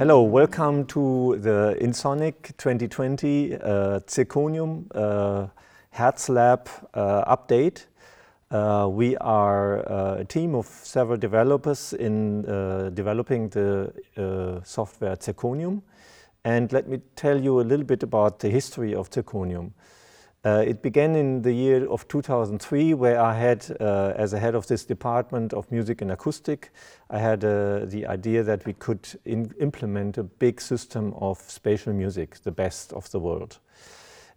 Hello, 0.00 0.22
welcome 0.22 0.86
to 0.86 1.36
the 1.40 1.76
InSonic 1.78 2.56
2020 2.56 3.56
uh, 3.56 4.00
Zirkonium 4.06 4.86
uh, 4.94 5.48
Hertz 5.90 6.30
Lab 6.30 6.70
uh, 6.94 7.36
update. 7.36 7.84
Uh, 8.50 8.88
we 8.90 9.14
are 9.18 9.80
uh, 9.80 10.20
a 10.20 10.24
team 10.24 10.54
of 10.54 10.64
several 10.64 11.18
developers 11.18 11.92
in 11.92 12.46
uh, 12.46 12.88
developing 12.94 13.50
the 13.50 13.92
uh, 14.16 14.64
software 14.64 15.16
Zirkonium. 15.16 15.82
And 16.46 16.72
let 16.72 16.88
me 16.88 17.02
tell 17.14 17.38
you 17.38 17.60
a 17.60 17.66
little 17.70 17.84
bit 17.84 18.02
about 18.02 18.38
the 18.38 18.48
history 18.48 18.94
of 18.94 19.10
Zirkonium. 19.10 19.72
Uh, 20.42 20.64
it 20.66 20.80
began 20.80 21.14
in 21.16 21.42
the 21.42 21.52
year 21.52 21.86
of 21.90 22.08
2003, 22.08 22.94
where 22.94 23.20
I 23.20 23.34
had, 23.34 23.76
uh, 23.78 24.14
as 24.16 24.32
a 24.32 24.38
head 24.38 24.54
of 24.54 24.66
this 24.66 24.86
department 24.86 25.52
of 25.52 25.70
music 25.70 26.00
and 26.00 26.10
acoustic, 26.10 26.72
I 27.10 27.18
had 27.18 27.44
uh, 27.44 27.84
the 27.84 28.06
idea 28.06 28.42
that 28.44 28.64
we 28.64 28.72
could 28.72 29.06
implement 29.26 30.16
a 30.16 30.22
big 30.22 30.62
system 30.62 31.12
of 31.18 31.38
spatial 31.38 31.92
music, 31.92 32.36
the 32.42 32.52
best 32.52 32.94
of 32.94 33.10
the 33.10 33.20
world. 33.20 33.58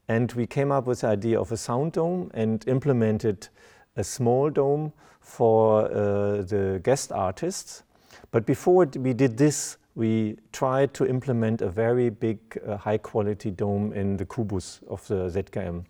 And 0.09 0.29
we 0.33 0.45
came 0.45 0.73
up 0.73 0.87
with 0.87 1.01
the 1.01 1.07
idea 1.07 1.39
of 1.39 1.53
a 1.53 1.57
sound 1.57 1.93
dome 1.93 2.31
and 2.33 2.67
implemented 2.67 3.47
a 3.95 4.03
small 4.03 4.49
dome 4.49 4.91
for 5.21 5.85
uh, 5.85 6.41
the 6.41 6.81
guest 6.83 7.13
artists. 7.13 7.83
But 8.31 8.45
before 8.45 8.85
we 8.97 9.13
did 9.13 9.37
this, 9.37 9.77
we 9.95 10.37
tried 10.51 10.93
to 10.95 11.05
implement 11.05 11.61
a 11.61 11.69
very 11.69 12.09
big, 12.09 12.39
uh, 12.67 12.75
high 12.77 12.97
quality 12.97 13.51
dome 13.51 13.93
in 13.93 14.17
the 14.17 14.25
Kubus 14.25 14.81
of 14.87 15.07
the 15.07 15.29
ZKM. 15.29 15.85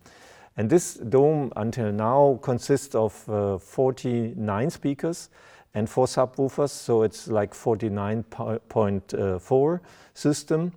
And 0.56 0.70
this 0.70 0.94
dome 0.94 1.52
until 1.56 1.90
now 1.90 2.38
consists 2.42 2.94
of 2.94 3.28
uh, 3.28 3.58
49 3.58 4.70
speakers 4.70 5.30
and 5.74 5.90
four 5.90 6.06
subwoofers, 6.06 6.70
so 6.70 7.02
it's 7.02 7.26
like 7.26 7.52
49.4 7.52 9.80
system 10.14 10.72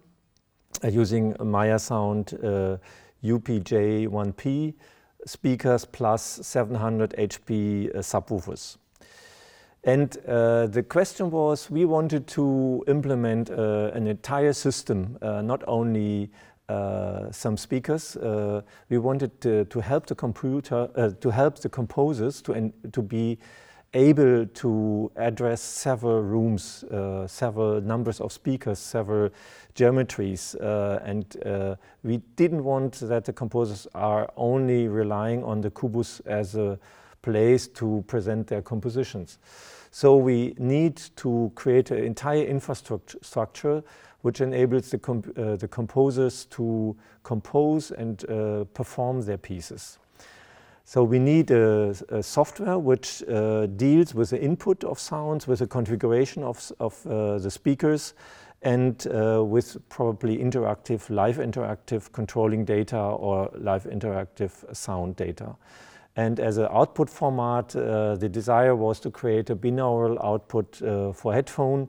uh, 0.84 0.88
using 0.88 1.36
Meyer 1.44 1.78
Sound 1.78 2.34
uh, 2.44 2.78
UPJ1P 3.24 4.74
speakers 5.26 5.86
plus 5.86 6.40
700 6.42 7.12
HP 7.12 7.90
uh, 7.90 8.00
subwoofers. 8.00 8.78
And 9.88 10.18
uh, 10.28 10.68
the 10.68 10.84
question 10.84 11.32
was, 11.32 11.72
we 11.72 11.86
wanted 11.86 12.28
to 12.28 12.84
implement 12.88 13.50
uh, 13.50 13.92
an 13.94 14.06
entire 14.06 14.52
system, 14.52 15.18
uh, 15.22 15.42
not 15.42 15.64
only 15.66 16.30
uh, 16.68 17.32
some 17.32 17.56
speakers. 17.56 18.18
Uh, 18.18 18.64
we 18.90 18.98
wanted 18.98 19.40
to, 19.40 19.64
to, 19.64 19.80
help 19.80 20.06
the 20.08 20.16
computer, 20.16 20.90
uh, 20.98 21.12
to 21.22 21.30
help 21.30 21.60
the 21.60 21.70
composers 21.70 22.42
to, 22.42 22.74
to 22.92 23.02
be 23.02 23.38
able 23.94 24.46
to 24.48 25.10
address 25.16 25.62
several 25.62 26.22
rooms, 26.22 26.84
several 27.28 27.80
numbers 27.80 28.20
of 28.20 28.34
speakers, 28.34 28.80
several 28.80 29.30
geometries. 29.74 30.54
and 31.06 31.78
we 32.04 32.18
didn't 32.36 32.66
want 32.66 32.96
that 32.96 33.24
the 33.24 33.32
composers 33.32 33.88
are 33.96 34.30
only 34.36 34.90
relying 34.90 35.46
on 35.46 35.62
the 35.62 35.72
Kubus 35.72 36.20
as 36.26 36.56
a 36.56 36.78
place 37.22 37.68
to 37.70 38.04
present 38.08 38.48
their 38.48 38.62
compositions. 38.62 39.40
So 39.92 40.16
we 40.16 40.54
need 40.58 41.02
to 41.18 41.52
create 41.56 41.92
an 41.92 42.04
entire 42.04 42.44
infrastructure 42.44 43.84
which 44.22 44.42
enables 44.42 44.90
the, 44.92 44.98
comp 44.98 45.28
uh, 45.38 45.56
the 45.56 45.68
composers 45.68 46.46
to 46.46 46.96
compose 47.24 47.92
and 47.92 48.30
uh, 48.30 48.66
perform 48.74 49.22
their 49.22 49.38
pieces. 49.38 50.00
So 50.84 51.04
we 51.04 51.20
need 51.20 51.52
a, 51.52 51.94
a 52.10 52.24
software 52.24 52.80
which 52.80 53.22
uh, 53.24 53.66
deals 53.66 54.16
with 54.16 54.30
the 54.30 54.42
input 54.42 54.84
of 54.84 55.00
sounds, 55.00 55.46
with 55.46 55.60
the 55.60 55.68
configuration 55.68 56.44
of, 56.44 56.72
of 56.80 57.06
uh, 57.06 57.40
the 57.40 57.52
speakers, 57.52 58.14
and 58.62 59.06
uh, 59.08 59.44
with 59.44 59.78
probably 59.90 60.38
interactive, 60.38 61.10
live 61.10 61.38
interactive 61.38 62.12
controlling 62.12 62.66
data 62.66 62.98
or 62.98 63.50
live 63.58 63.84
interactive 63.84 64.76
sound 64.76 65.16
data. 65.16 65.56
And 66.18 66.40
as 66.40 66.58
an 66.58 66.68
output 66.72 67.12
format, 67.12 67.76
uh, 67.76 68.16
the 68.16 68.28
desire 68.28 68.76
was 68.76 69.00
to 69.02 69.12
create 69.12 69.52
a 69.52 69.56
binaural 69.56 70.18
output 70.24 70.82
uh, 70.82 71.14
for 71.14 71.32
headphone 71.32 71.88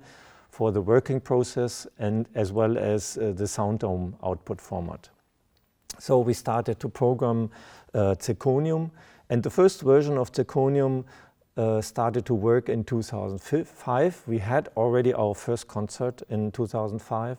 for 0.50 0.70
the 0.70 0.82
working 0.82 1.18
process 1.18 1.86
and 1.98 2.28
as 2.34 2.52
well 2.52 2.76
as 2.76 3.16
uh, 3.16 3.32
the 3.34 3.46
sound 3.46 3.78
dome 3.78 4.14
output 4.22 4.60
format. 4.60 5.08
So 5.98 6.18
we 6.18 6.34
started 6.34 6.78
to 6.80 6.90
program 6.90 7.50
uh, 7.94 8.16
Zirkonium 8.18 8.90
and 9.30 9.42
the 9.42 9.50
first 9.50 9.80
version 9.80 10.18
of 10.18 10.30
Zirkonium 10.30 11.04
uh, 11.56 11.80
started 11.80 12.26
to 12.26 12.34
work 12.34 12.68
in 12.68 12.84
2005. 12.84 14.22
We 14.26 14.38
had 14.38 14.68
already 14.76 15.14
our 15.14 15.34
first 15.34 15.68
concert 15.68 16.22
in 16.28 16.52
2005 16.52 17.38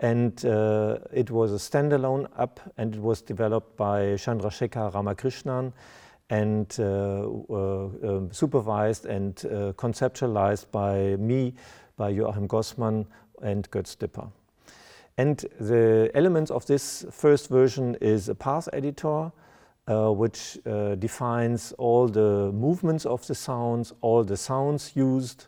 and 0.00 0.44
uh, 0.46 0.98
it 1.12 1.30
was 1.30 1.52
a 1.52 1.56
standalone 1.56 2.28
app 2.38 2.60
and 2.78 2.94
it 2.94 3.00
was 3.00 3.20
developed 3.20 3.76
by 3.76 4.16
Chandrasekhar 4.16 4.94
Ramakrishnan 4.94 5.72
and 6.30 6.74
uh, 6.78 6.82
uh, 6.82 7.88
um, 8.02 8.32
supervised 8.32 9.06
and 9.06 9.44
uh, 9.46 9.72
conceptualized 9.76 10.70
by 10.70 11.16
me, 11.16 11.54
by 11.96 12.08
Joachim 12.08 12.48
Gossmann 12.48 13.06
and 13.42 13.70
Götz 13.70 13.98
Dipper. 13.98 14.28
And 15.16 15.44
the 15.60 16.10
elements 16.14 16.50
of 16.50 16.66
this 16.66 17.04
first 17.10 17.48
version 17.48 17.96
is 18.00 18.28
a 18.28 18.34
path 18.34 18.68
editor, 18.72 19.30
uh, 19.86 20.10
which 20.10 20.58
uh, 20.66 20.94
defines 20.96 21.72
all 21.72 22.08
the 22.08 22.50
movements 22.52 23.04
of 23.04 23.24
the 23.26 23.34
sounds, 23.34 23.92
all 24.00 24.24
the 24.24 24.36
sounds 24.36 24.92
used, 24.96 25.46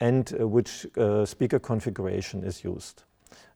and 0.00 0.32
uh, 0.38 0.46
which 0.46 0.86
speaker 1.24 1.58
configuration 1.58 2.44
is 2.44 2.62
used. 2.62 3.02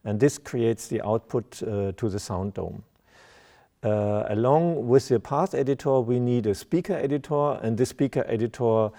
And 0.04 0.19
this 0.19 0.39
creates 0.39 0.89
the 0.89 1.00
output 1.06 1.50
to 1.53 2.09
the 2.09 2.19
sound 2.19 2.54
dome. 2.54 2.83
Uh, 3.82 4.25
along 4.28 4.87
with 4.87 5.09
the 5.09 5.19
path 5.19 5.54
editor, 5.54 6.00
we 6.00 6.20
need 6.20 6.47
a 6.47 6.54
speaker 6.54 6.94
editor, 6.94 7.59
and 7.62 7.76
this 7.76 7.88
speaker 7.88 8.25
editor 8.28 8.91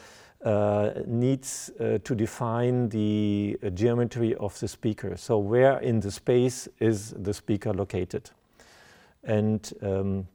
uh, 0.44 0.92
needs 1.08 1.72
uh, 1.80 1.98
to 2.04 2.14
define 2.14 2.90
the 2.90 3.58
uh, 3.64 3.70
geometry 3.70 4.36
of 4.36 4.60
the 4.60 4.68
speaker. 4.68 5.16
So 5.16 5.38
where 5.38 5.80
in 5.80 6.02
the 6.02 6.12
space 6.12 6.68
is 6.80 7.12
the 7.12 7.34
speaker 7.34 7.74
located? 7.74 8.30
And 9.24 9.72
um, 9.82 10.28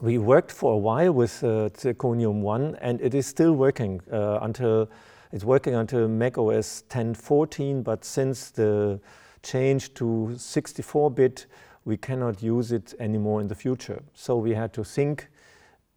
we 0.00 0.16
worked 0.16 0.52
for 0.52 0.72
a 0.72 0.78
while 0.78 1.12
with 1.12 1.44
uh, 1.44 1.68
Zirkonium 1.74 2.40
1, 2.40 2.78
and 2.80 2.98
it 3.02 3.14
is 3.14 3.26
still 3.26 3.52
working 3.52 4.00
uh, 4.10 4.38
until 4.40 4.88
it's 5.32 5.44
working 5.44 5.74
until 5.74 6.08
Mac 6.08 6.38
OS 6.38 6.84
10.14, 6.88 7.84
but 7.84 8.06
since 8.06 8.50
the 8.50 9.00
change 9.42 9.92
to 9.94 10.30
64-bit, 10.32 11.46
we 11.86 11.96
cannot 11.96 12.42
use 12.42 12.72
it 12.72 12.94
anymore 12.98 13.40
in 13.40 13.48
the 13.48 13.54
future. 13.54 14.02
So 14.12 14.36
we 14.36 14.52
had 14.52 14.72
to 14.74 14.84
think 14.84 15.28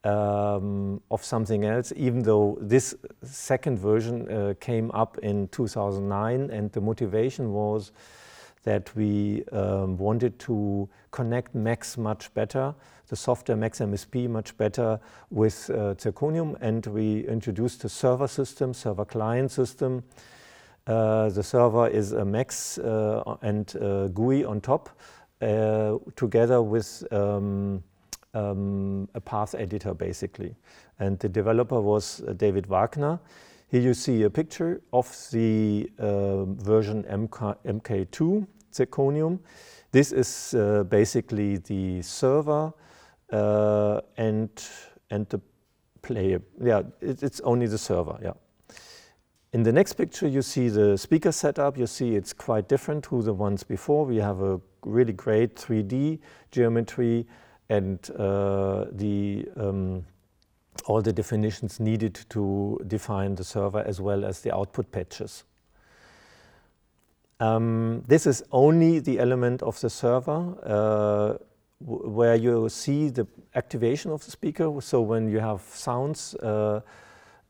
um, 0.03 1.01
of 1.11 1.25
something 1.25 1.65
else, 1.65 1.91
even 1.95 2.21
though 2.21 2.57
this 2.61 2.95
second 3.23 3.79
version 3.79 4.31
uh, 4.31 4.53
came 4.61 4.91
up 4.91 5.17
in 5.17 5.47
2009 5.49 6.51
and 6.51 6.71
the 6.71 6.79
motivation 6.79 7.51
was 7.51 7.91
that 8.63 8.95
we 8.95 9.43
um, 9.51 9.97
wanted 9.97 10.37
to 10.37 10.87
connect 11.11 11.55
Max 11.55 11.97
much 11.97 12.31
better, 12.35 12.75
the 13.07 13.15
software 13.15 13.57
Max 13.57 13.79
MSP 13.79 14.29
much 14.29 14.55
better 14.57 14.99
with 15.31 15.71
uh, 15.71 15.95
Zirkonium 15.95 16.55
and 16.61 16.85
we 16.85 17.27
introduced 17.27 17.83
a 17.83 17.89
server 17.89 18.27
system, 18.27 18.75
server 18.75 19.05
client 19.05 19.49
system. 19.49 20.03
Uh, 20.85 21.29
the 21.29 21.43
server 21.43 21.87
is 21.87 22.11
a 22.11 22.23
Max 22.23 22.77
uh, 22.77 23.37
and 23.41 23.73
GUI 24.13 24.45
on 24.45 24.61
top 24.61 24.89
uh, 25.41 25.97
together 26.15 26.61
with 26.61 27.03
um, 27.11 27.83
um, 28.33 29.07
a 29.15 29.21
path 29.21 29.55
editor 29.55 29.93
basically. 29.93 30.55
And 30.99 31.17
the 31.19 31.29
developer 31.29 31.79
was 31.79 32.21
uh, 32.27 32.33
David 32.33 32.67
Wagner. 32.67 33.19
Here 33.69 33.81
you 33.81 33.93
see 33.93 34.23
a 34.23 34.29
picture 34.29 34.81
of 34.91 35.27
the 35.31 35.89
uh, 35.99 36.45
version 36.45 37.03
MK, 37.03 37.55
MK2 37.65 38.47
Zirkonium. 38.73 39.39
This 39.91 40.11
is 40.11 40.53
uh, 40.53 40.83
basically 40.83 41.57
the 41.57 42.01
server 42.01 42.73
uh, 43.31 44.01
and, 44.17 44.49
and 45.09 45.27
the 45.29 45.39
player. 46.01 46.41
Yeah, 46.61 46.81
it, 47.01 47.23
it's 47.23 47.39
only 47.41 47.67
the 47.67 47.77
server, 47.77 48.17
yeah. 48.21 48.33
In 49.51 49.63
the 49.63 49.71
next 49.71 49.93
picture 49.93 50.27
you 50.27 50.43
see 50.43 50.69
the 50.69 50.95
speaker 50.95 51.31
setup. 51.31 51.75
You 51.75 51.87
see 51.87 52.15
it's 52.15 52.33
quite 52.33 52.67
different 52.67 53.03
to 53.05 53.23
the 53.23 53.33
ones 53.33 53.63
before. 53.63 54.05
We 54.05 54.17
have 54.17 54.41
a 54.41 54.61
really 54.83 55.13
great 55.13 55.55
3D 55.55 56.19
geometry 56.51 57.25
and 57.69 58.09
uh, 58.11 58.85
the 58.91 59.47
um, 59.55 60.05
all 60.85 61.01
the 61.01 61.13
definitions 61.13 61.79
needed 61.79 62.19
to 62.29 62.79
define 62.87 63.35
the 63.35 63.43
server 63.43 63.79
as 63.79 64.01
well 64.01 64.25
as 64.25 64.41
the 64.41 64.55
output 64.55 64.91
patches. 64.91 65.43
Um, 67.39 68.03
this 68.07 68.25
is 68.25 68.43
only 68.51 68.99
the 68.99 69.19
element 69.19 69.61
of 69.61 69.79
the 69.79 69.89
server 69.89 70.55
uh, 70.63 71.37
where 71.79 72.35
you 72.35 72.67
see 72.69 73.09
the 73.09 73.25
activation 73.55 74.11
of 74.11 74.23
the 74.25 74.31
speaker. 74.31 74.69
So 74.81 75.01
when 75.01 75.29
you 75.29 75.39
have 75.39 75.61
sounds, 75.61 76.35
uh, 76.35 76.81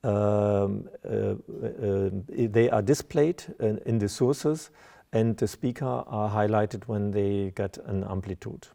um, 0.04 0.88
uh, 1.04 1.10
uh, 1.10 2.10
they 2.32 2.70
are 2.70 2.82
displayed 2.82 3.44
in, 3.60 3.80
in 3.86 3.98
the 3.98 4.08
sources 4.08 4.70
and 5.12 5.38
the 5.38 5.48
speaker 5.48 6.04
are 6.08 6.30
highlighted 6.30 6.88
when 6.88 7.12
they 7.12 7.52
get 7.56 7.78
an 7.86 8.04
amplitude. 8.04 8.68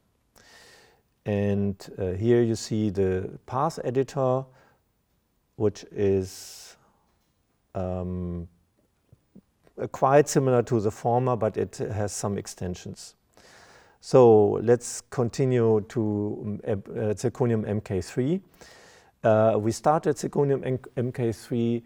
And 1.27 1.77
uh, 1.99 2.13
here 2.13 2.43
you 2.43 2.55
see 2.55 2.91
the 2.91 3.39
path 3.47 3.79
editor, 3.85 4.45
which 5.57 5.85
is 5.91 6.77
um, 7.75 8.49
quite 9.93 10.29
similar 10.29 10.63
to 10.65 10.81
the 10.81 10.91
former, 10.91 11.37
but 11.37 11.57
it 11.57 11.77
has 11.77 12.13
some 12.13 12.37
extensions. 12.37 13.15
So 14.01 14.61
let's 14.63 15.01
continue 15.01 15.81
to 15.89 16.61
uh, 16.67 16.75
zirkonium 17.15 17.65
MK3. 17.81 18.41
Uh, 19.23 19.59
we 19.59 19.73
started 19.73 20.17
zirkonium 20.17 20.79
MK3 20.97 21.83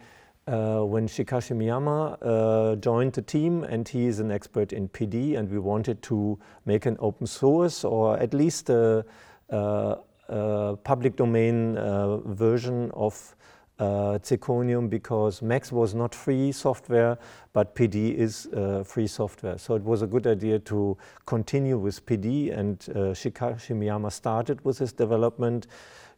uh, 0.49 0.83
when 0.83 1.07
Chikashi 1.07 1.55
Miyama 1.55 2.17
uh, 2.23 2.77
joined 2.77 3.13
the 3.13 3.23
team 3.23 3.65
and 3.65 3.87
he 3.87 4.07
is 4.07 4.19
an 4.19 4.31
expert 4.31 4.73
in 4.73 4.89
PD 4.89 5.37
and 5.37 5.51
we 5.51 5.59
wanted 5.59 6.01
to 6.03 6.39
make 6.65 6.87
an 6.87 6.97
open 7.01 7.27
source 7.27 7.85
or 7.85 8.19
at 8.19 8.33
least 8.33 8.71
a, 8.71 9.05
a, 9.51 9.97
a 10.29 10.77
public 10.85 11.17
domain 11.17 11.77
uh, 11.77 12.17
version 12.19 12.91
of 12.95 13.37
uh, 13.79 14.19
zirkonium 14.19 14.89
because 14.89 15.43
Max 15.43 15.71
was 15.71 15.95
not 15.95 16.15
free 16.15 16.51
software 16.51 17.19
but 17.53 17.75
PD 17.75 18.15
is 18.15 18.47
uh, 18.47 18.83
free 18.85 19.07
software. 19.07 19.59
So 19.59 19.75
it 19.75 19.83
was 19.83 20.03
a 20.03 20.07
good 20.07 20.27
idea 20.27 20.59
to 20.61 20.97
continue 21.27 21.77
with 21.79 22.05
PD 22.07 22.59
and 22.59 22.85
uh, 22.91 22.99
Chikashi 23.13 23.77
Miyama 23.77 24.11
started 24.11 24.65
with 24.65 24.79
this 24.79 24.93
development, 24.93 25.67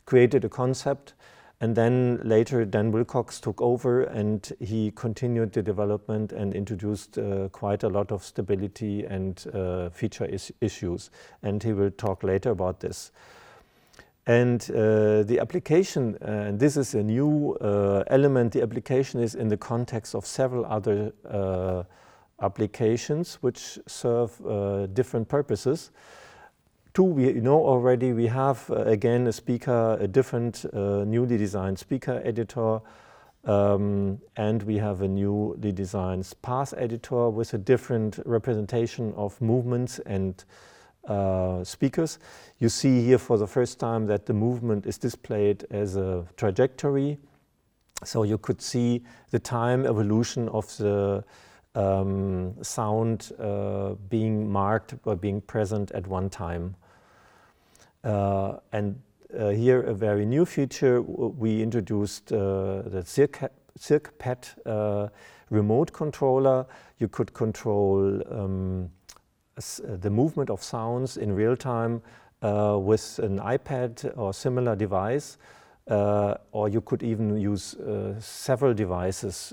created 0.06 0.44
a 0.44 0.48
concept 0.48 1.14
and 1.60 1.76
then 1.76 2.20
later 2.24 2.64
Dan 2.64 2.90
Wilcox 2.90 3.38
took 3.38 3.60
over 3.60 4.04
and 4.04 4.50
he 4.60 4.92
continued 4.92 5.52
the 5.52 5.62
development 5.62 6.32
and 6.32 6.54
introduced 6.54 7.18
uh, 7.18 7.48
quite 7.50 7.82
a 7.82 7.88
lot 7.88 8.10
of 8.10 8.24
stability 8.24 9.04
and 9.04 9.44
uh, 9.52 9.90
feature 9.90 10.24
is 10.24 10.50
issues. 10.62 11.10
And 11.42 11.62
he 11.62 11.74
will 11.74 11.90
talk 11.90 12.22
later 12.22 12.50
about 12.50 12.80
this. 12.80 13.12
And 14.26 14.62
uh, 14.70 15.22
the 15.24 15.38
application, 15.38 16.16
and 16.22 16.58
this 16.58 16.78
is 16.78 16.94
a 16.94 17.02
new 17.02 17.54
uh, 17.60 18.04
element, 18.06 18.52
the 18.52 18.62
application 18.62 19.20
is 19.20 19.34
in 19.34 19.48
the 19.48 19.56
context 19.56 20.14
of 20.14 20.24
several 20.24 20.64
other 20.64 21.12
uh, 21.28 21.82
applications 22.40 23.34
which 23.42 23.78
serve 23.86 24.40
uh, 24.46 24.86
different 24.86 25.28
purposes. 25.28 25.90
Two, 26.92 27.04
we 27.04 27.32
know 27.34 27.64
already 27.64 28.12
we 28.12 28.26
have 28.26 28.68
uh, 28.68 28.82
again 28.82 29.28
a 29.28 29.32
speaker, 29.32 29.96
a 30.00 30.08
different 30.08 30.64
uh, 30.72 31.04
newly 31.04 31.36
designed 31.36 31.78
speaker 31.78 32.20
editor, 32.24 32.80
um, 33.44 34.18
and 34.36 34.62
we 34.64 34.76
have 34.78 35.00
a 35.02 35.08
newly 35.08 35.70
designed 35.70 36.32
path 36.42 36.74
editor 36.76 37.30
with 37.30 37.54
a 37.54 37.58
different 37.58 38.18
representation 38.26 39.14
of 39.16 39.40
movements 39.40 40.00
and 40.00 40.44
uh, 41.06 41.62
speakers. 41.62 42.18
You 42.58 42.68
see 42.68 43.04
here 43.04 43.18
for 43.18 43.38
the 43.38 43.46
first 43.46 43.78
time 43.78 44.06
that 44.06 44.26
the 44.26 44.34
movement 44.34 44.84
is 44.84 44.98
displayed 44.98 45.64
as 45.70 45.96
a 45.96 46.26
trajectory. 46.36 47.18
So 48.04 48.24
you 48.24 48.36
could 48.36 48.60
see 48.60 49.04
the 49.30 49.38
time 49.38 49.86
evolution 49.86 50.48
of 50.48 50.76
the 50.78 51.24
um, 51.74 52.54
sound 52.62 53.32
uh, 53.38 53.94
being 54.08 54.50
marked 54.50 55.00
by 55.02 55.14
being 55.14 55.40
present 55.40 55.90
at 55.92 56.06
one 56.06 56.28
time. 56.30 56.74
Uh, 58.02 58.56
and 58.72 59.00
uh, 59.38 59.50
here 59.50 59.82
a 59.82 59.94
very 59.94 60.26
new 60.26 60.44
feature, 60.44 61.02
we 61.02 61.62
introduced 61.62 62.32
uh, 62.32 62.82
the 62.82 63.02
ZirkPad 63.78 65.10
remote 65.50 65.92
controller. 65.92 66.66
You 66.98 67.08
could 67.08 67.32
control 67.32 68.22
um, 68.32 68.90
the 69.84 70.10
movement 70.10 70.50
of 70.50 70.62
sounds 70.62 71.16
in 71.16 71.32
real 71.32 71.56
time 71.56 72.02
uh, 72.42 72.78
with 72.80 73.18
an 73.22 73.38
iPad 73.38 74.10
or 74.16 74.32
similar 74.32 74.74
device, 74.74 75.36
uh, 75.88 76.34
or 76.52 76.68
you 76.68 76.80
could 76.80 77.02
even 77.02 77.36
use 77.36 77.74
uh, 77.74 78.18
several 78.18 78.72
devices 78.72 79.52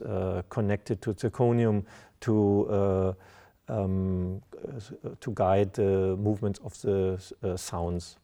connected 0.49 1.01
to 1.01 1.13
Zirkonium 1.13 1.83
to 2.21 3.15
um, 3.69 4.41
to 5.19 5.31
guide 5.33 5.73
the 5.73 6.15
movements 6.17 6.59
of 6.63 6.79
the 6.81 7.57
sounds. 7.57 8.17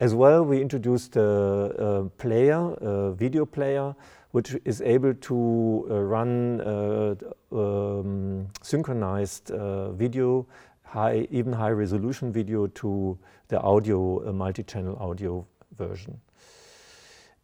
As 0.00 0.14
well, 0.14 0.44
we 0.44 0.62
introduced 0.62 1.16
a, 1.16 1.22
a 1.22 2.04
player, 2.16 2.56
a 2.80 3.12
video 3.12 3.44
player, 3.44 3.94
which 4.30 4.56
is 4.64 4.80
able 4.80 5.12
to 5.12 5.86
uh, 5.90 6.00
run 6.00 6.60
uh, 6.62 7.14
um, 7.52 8.46
synchronized 8.62 9.50
uh, 9.50 9.90
video, 9.92 10.46
high, 10.84 11.26
even 11.30 11.52
high 11.52 11.70
resolution 11.70 12.32
video 12.32 12.66
to 12.68 13.18
the 13.48 13.60
audio, 13.60 14.32
multi-channel 14.32 14.96
audio 14.98 15.44
version. 15.76 16.18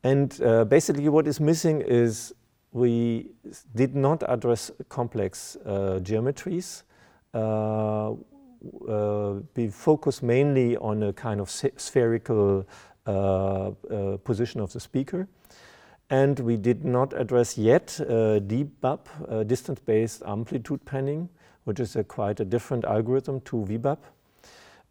And 0.03 0.41
uh, 0.41 0.65
basically 0.65 1.09
what 1.09 1.27
is 1.27 1.41
missing 1.41 1.83
is 1.83 2.33
we 2.77 3.31
did 3.75 3.97
not 3.97 4.23
address 4.29 4.71
complex 4.91 5.57
uh, 5.65 5.99
geometries. 6.03 6.83
Uh, 7.33 8.13
uh, 8.89 9.35
be 9.55 9.69
focused 9.69 10.23
mainly 10.23 10.77
on 10.77 11.03
a 11.03 11.13
kind 11.13 11.41
of 11.41 11.51
spherical 11.51 12.67
uh, 13.07 13.11
uh, 13.11 14.17
position 14.25 14.61
of 14.61 14.73
the 14.73 14.81
speaker. 14.81 15.27
And 16.11 16.39
we 16.39 16.57
did 16.57 16.85
not 16.85 17.13
address 17.19 17.57
yet 17.57 17.99
uh, 18.01 18.41
DBAP, 18.41 18.99
uh, 19.29 19.43
distance-based 19.45 20.23
amplitude 20.27 20.85
panning, 20.85 21.31
which 21.65 21.81
is 21.81 21.97
a 21.97 22.05
quite 22.05 22.41
a 22.41 22.45
different 22.45 22.85
algorithm 22.85 23.41
to 23.43 23.57
VBAP. 23.57 23.99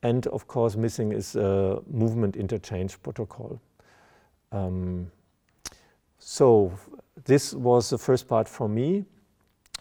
And 0.02 0.26
of 0.28 0.48
course, 0.48 0.76
missing 0.76 1.12
is 1.12 1.36
a 1.36 1.82
movement 1.88 2.36
interchange 2.36 3.02
protocol. 3.04 3.62
Um, 4.52 5.12
so 6.18 6.72
this 7.24 7.54
was 7.54 7.90
the 7.90 7.98
first 7.98 8.28
part 8.28 8.48
for 8.48 8.68
me. 8.68 9.06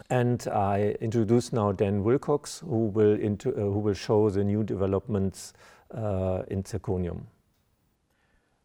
And 0.09 0.45
I 0.47 0.95
introduce 0.99 1.53
now 1.53 1.71
Dan 1.71 2.03
Wilcox, 2.03 2.59
who 2.59 2.87
will, 2.87 3.13
uh, 3.13 3.51
who 3.53 3.79
will 3.79 3.93
show 3.93 4.29
the 4.29 4.43
new 4.43 4.63
developments 4.63 5.53
uh, 5.91 6.43
in 6.49 6.63
zirkonium. 6.63 7.23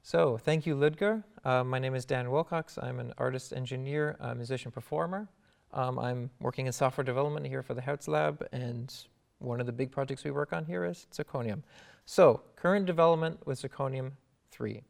So, 0.02 0.38
thank 0.38 0.66
you, 0.66 0.74
Ludger. 0.74 1.22
Uh, 1.44 1.62
my 1.62 1.78
name 1.78 1.94
is 1.94 2.04
Dan 2.04 2.30
Wilcox. 2.30 2.78
I'm 2.78 2.98
an 2.98 3.12
artist, 3.18 3.52
engineer, 3.52 4.16
musician, 4.34 4.72
performer. 4.72 5.28
Um, 5.72 5.98
I'm 5.98 6.30
working 6.40 6.66
in 6.66 6.72
software 6.72 7.04
development 7.04 7.46
here 7.46 7.62
for 7.62 7.74
the 7.74 7.80
Hertz 7.80 8.08
Lab, 8.08 8.44
and 8.50 8.92
one 9.38 9.60
of 9.60 9.66
the 9.66 9.72
big 9.72 9.92
projects 9.92 10.24
we 10.24 10.30
work 10.30 10.52
on 10.52 10.64
here 10.64 10.84
is 10.84 11.06
zirkonium. 11.12 11.62
So, 12.06 12.42
current 12.56 12.86
development 12.86 13.46
with 13.46 13.62
zirkonium 13.62 14.12
3. 14.50 14.82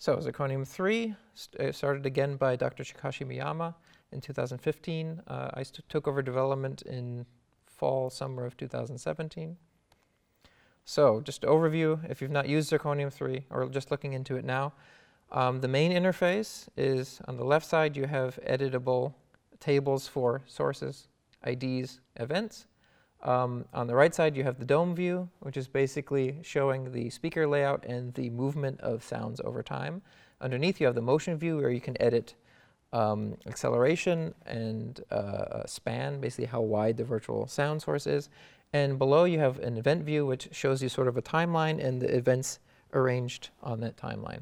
So, 0.00 0.16
zirkonium 0.16 0.66
3 0.66 1.14
st 1.34 1.60
uh, 1.60 1.72
started 1.72 2.06
again 2.06 2.36
by 2.36 2.56
Dr. 2.56 2.84
Chikashi 2.84 3.26
Miyama 3.26 3.74
in 4.12 4.22
2015. 4.22 5.20
Uh, 5.26 5.50
I 5.52 5.62
took 5.62 6.08
over 6.08 6.22
development 6.22 6.80
in 6.80 7.26
fall, 7.66 8.08
summer 8.08 8.46
of 8.46 8.56
2017. 8.56 9.58
So 10.86 11.20
just 11.20 11.42
overview, 11.42 11.98
if 12.10 12.22
you've 12.22 12.30
not 12.30 12.48
used 12.48 12.72
Zirkonium 12.72 13.12
3 13.12 13.44
or 13.50 13.68
just 13.68 13.90
looking 13.90 14.14
into 14.14 14.36
it 14.36 14.44
now, 14.46 14.72
um, 15.32 15.60
the 15.60 15.68
main 15.68 15.92
interface 15.92 16.68
is 16.78 17.20
on 17.28 17.36
the 17.36 17.44
left 17.44 17.66
side 17.66 17.94
you 17.94 18.06
have 18.06 18.38
editable 18.48 19.12
tables 19.60 20.08
for 20.08 20.40
sources, 20.46 21.08
IDs, 21.46 22.00
events. 22.16 22.64
Um, 23.22 23.66
on 23.74 23.86
the 23.86 23.94
right 23.94 24.14
side 24.14 24.36
you 24.36 24.44
have 24.44 24.58
the 24.58 24.64
dome 24.64 24.94
view, 24.94 25.28
which 25.40 25.56
is 25.56 25.68
basically 25.68 26.38
showing 26.42 26.92
the 26.92 27.10
speaker 27.10 27.46
layout 27.46 27.84
and 27.84 28.14
the 28.14 28.30
movement 28.30 28.80
of 28.80 29.04
sounds 29.04 29.40
over 29.44 29.62
time. 29.62 30.02
Underneath 30.40 30.80
you 30.80 30.86
have 30.86 30.94
the 30.94 31.02
motion 31.02 31.36
view 31.38 31.58
where 31.58 31.70
you 31.70 31.80
can 31.80 32.00
edit 32.00 32.34
um, 32.92 33.36
acceleration 33.46 34.34
and 34.46 35.00
uh, 35.10 35.66
span, 35.66 36.20
basically 36.20 36.46
how 36.46 36.60
wide 36.60 36.96
the 36.96 37.04
virtual 37.04 37.46
sound 37.46 37.82
source 37.82 38.06
is. 38.06 38.30
And 38.72 38.98
below 38.98 39.24
you 39.24 39.38
have 39.38 39.58
an 39.58 39.76
event 39.76 40.04
view 40.04 40.24
which 40.24 40.48
shows 40.52 40.82
you 40.82 40.88
sort 40.88 41.08
of 41.08 41.16
a 41.16 41.22
timeline 41.22 41.84
and 41.84 42.00
the 42.00 42.14
events 42.14 42.58
arranged 42.94 43.50
on 43.62 43.80
that 43.80 43.96
timeline. 43.96 44.40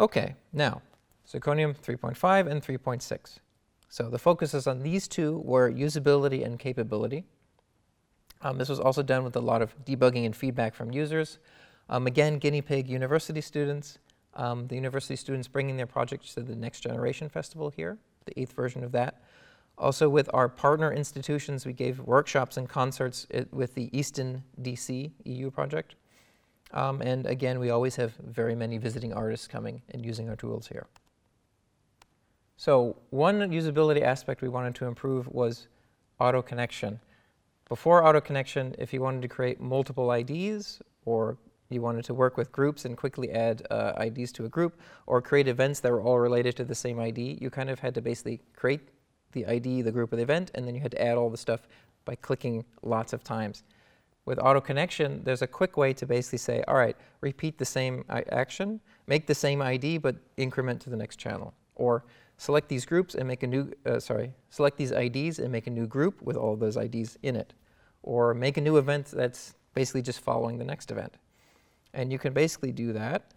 Okay, 0.00 0.34
now 0.52 0.82
zirkonium 1.30 1.76
3.5 1.76 2.50
and 2.50 2.62
3.6. 2.62 3.38
So 3.88 4.10
the 4.10 4.18
focus 4.18 4.54
is 4.54 4.66
on 4.66 4.82
these 4.82 5.08
two 5.08 5.38
were 5.38 5.70
usability 5.70 6.44
and 6.44 6.58
capability. 6.58 7.24
Um, 8.42 8.58
this 8.58 8.68
was 8.68 8.78
also 8.78 9.02
done 9.02 9.24
with 9.24 9.36
a 9.36 9.40
lot 9.40 9.62
of 9.62 9.74
debugging 9.84 10.26
and 10.26 10.36
feedback 10.36 10.74
from 10.74 10.92
users. 10.92 11.38
Um, 11.88 12.06
again, 12.06 12.38
guinea 12.38 12.62
pig 12.62 12.88
university 12.88 13.40
students 13.40 13.98
um, 14.38 14.68
the 14.68 14.76
university 14.76 15.16
students 15.16 15.48
bringing 15.48 15.76
their 15.76 15.86
projects 15.86 16.34
to 16.34 16.42
the 16.42 16.54
Next 16.54 16.80
Generation 16.80 17.28
Festival 17.28 17.70
here, 17.70 17.98
the 18.24 18.38
eighth 18.40 18.52
version 18.52 18.84
of 18.84 18.92
that. 18.92 19.20
Also 19.76 20.08
with 20.08 20.30
our 20.32 20.48
partner 20.48 20.92
institutions, 20.92 21.66
we 21.66 21.72
gave 21.72 22.00
workshops 22.00 22.56
and 22.56 22.68
concerts 22.68 23.26
with 23.52 23.74
the 23.74 23.96
Easton 23.96 24.42
DC 24.62 25.10
EU 25.24 25.50
project. 25.50 25.94
Um, 26.72 27.00
and 27.00 27.26
again, 27.26 27.58
we 27.58 27.70
always 27.70 27.96
have 27.96 28.14
very 28.16 28.54
many 28.54 28.78
visiting 28.78 29.12
artists 29.12 29.46
coming 29.46 29.82
and 29.90 30.04
using 30.04 30.28
our 30.28 30.36
tools 30.36 30.68
here. 30.68 30.86
So 32.58 32.96
one 33.10 33.38
usability 33.38 34.02
aspect 34.02 34.42
we 34.42 34.48
wanted 34.48 34.74
to 34.74 34.86
improve 34.86 35.28
was 35.28 35.68
auto 36.18 36.42
connection. 36.42 36.98
Before 37.68 38.04
auto 38.04 38.20
connection, 38.20 38.74
if 38.78 38.92
you 38.92 39.00
wanted 39.00 39.22
to 39.22 39.28
create 39.28 39.60
multiple 39.60 40.10
IDs 40.10 40.82
or 41.04 41.38
you 41.70 41.80
wanted 41.80 42.04
to 42.06 42.14
work 42.14 42.36
with 42.36 42.50
groups 42.50 42.84
and 42.84 42.96
quickly 42.96 43.30
add 43.30 43.64
uh, 43.70 43.92
IDs 44.00 44.32
to 44.32 44.44
a 44.44 44.48
group 44.48 44.80
or 45.06 45.22
create 45.22 45.46
events 45.46 45.78
that 45.80 45.92
were 45.92 46.02
all 46.02 46.18
related 46.18 46.56
to 46.56 46.64
the 46.64 46.74
same 46.74 46.98
ID, 46.98 47.38
you 47.40 47.48
kind 47.48 47.70
of 47.70 47.78
had 47.78 47.94
to 47.94 48.02
basically 48.02 48.40
create 48.56 48.88
the 49.30 49.46
ID, 49.46 49.82
the 49.82 49.92
group 49.92 50.12
of 50.12 50.16
the 50.16 50.24
event, 50.24 50.50
and 50.56 50.66
then 50.66 50.74
you 50.74 50.80
had 50.80 50.90
to 50.90 51.00
add 51.00 51.16
all 51.16 51.30
the 51.30 51.36
stuff 51.36 51.68
by 52.04 52.16
clicking 52.16 52.64
lots 52.82 53.12
of 53.12 53.22
times. 53.22 53.62
With 54.24 54.40
auto 54.40 54.60
connection, 54.60 55.22
there's 55.22 55.42
a 55.42 55.46
quick 55.46 55.76
way 55.76 55.92
to 55.92 56.06
basically 56.06 56.38
say, 56.38 56.64
all 56.66 56.74
right, 56.74 56.96
repeat 57.20 57.56
the 57.56 57.64
same 57.64 58.04
action, 58.08 58.80
make 59.06 59.28
the 59.28 59.34
same 59.34 59.62
ID, 59.62 59.98
but 59.98 60.16
increment 60.36 60.80
to 60.80 60.90
the 60.90 60.96
next 60.96 61.20
channel. 61.20 61.54
Or 61.76 62.02
select 62.38 62.68
these 62.68 62.86
groups 62.86 63.14
and 63.14 63.28
make 63.28 63.42
a 63.42 63.46
new, 63.46 63.72
uh, 63.84 64.00
sorry, 64.00 64.32
select 64.48 64.78
these 64.78 64.92
IDs 64.92 65.38
and 65.38 65.52
make 65.52 65.66
a 65.66 65.70
new 65.70 65.86
group 65.86 66.22
with 66.22 66.36
all 66.36 66.56
those 66.56 66.76
IDs 66.76 67.18
in 67.22 67.36
it. 67.36 67.52
Or 68.02 68.32
make 68.32 68.56
a 68.56 68.60
new 68.60 68.78
event 68.78 69.06
that's 69.06 69.54
basically 69.74 70.02
just 70.02 70.20
following 70.20 70.56
the 70.56 70.64
next 70.64 70.90
event. 70.90 71.16
And 71.92 72.12
you 72.12 72.18
can 72.18 72.32
basically 72.32 72.72
do 72.72 72.92
that 72.92 73.34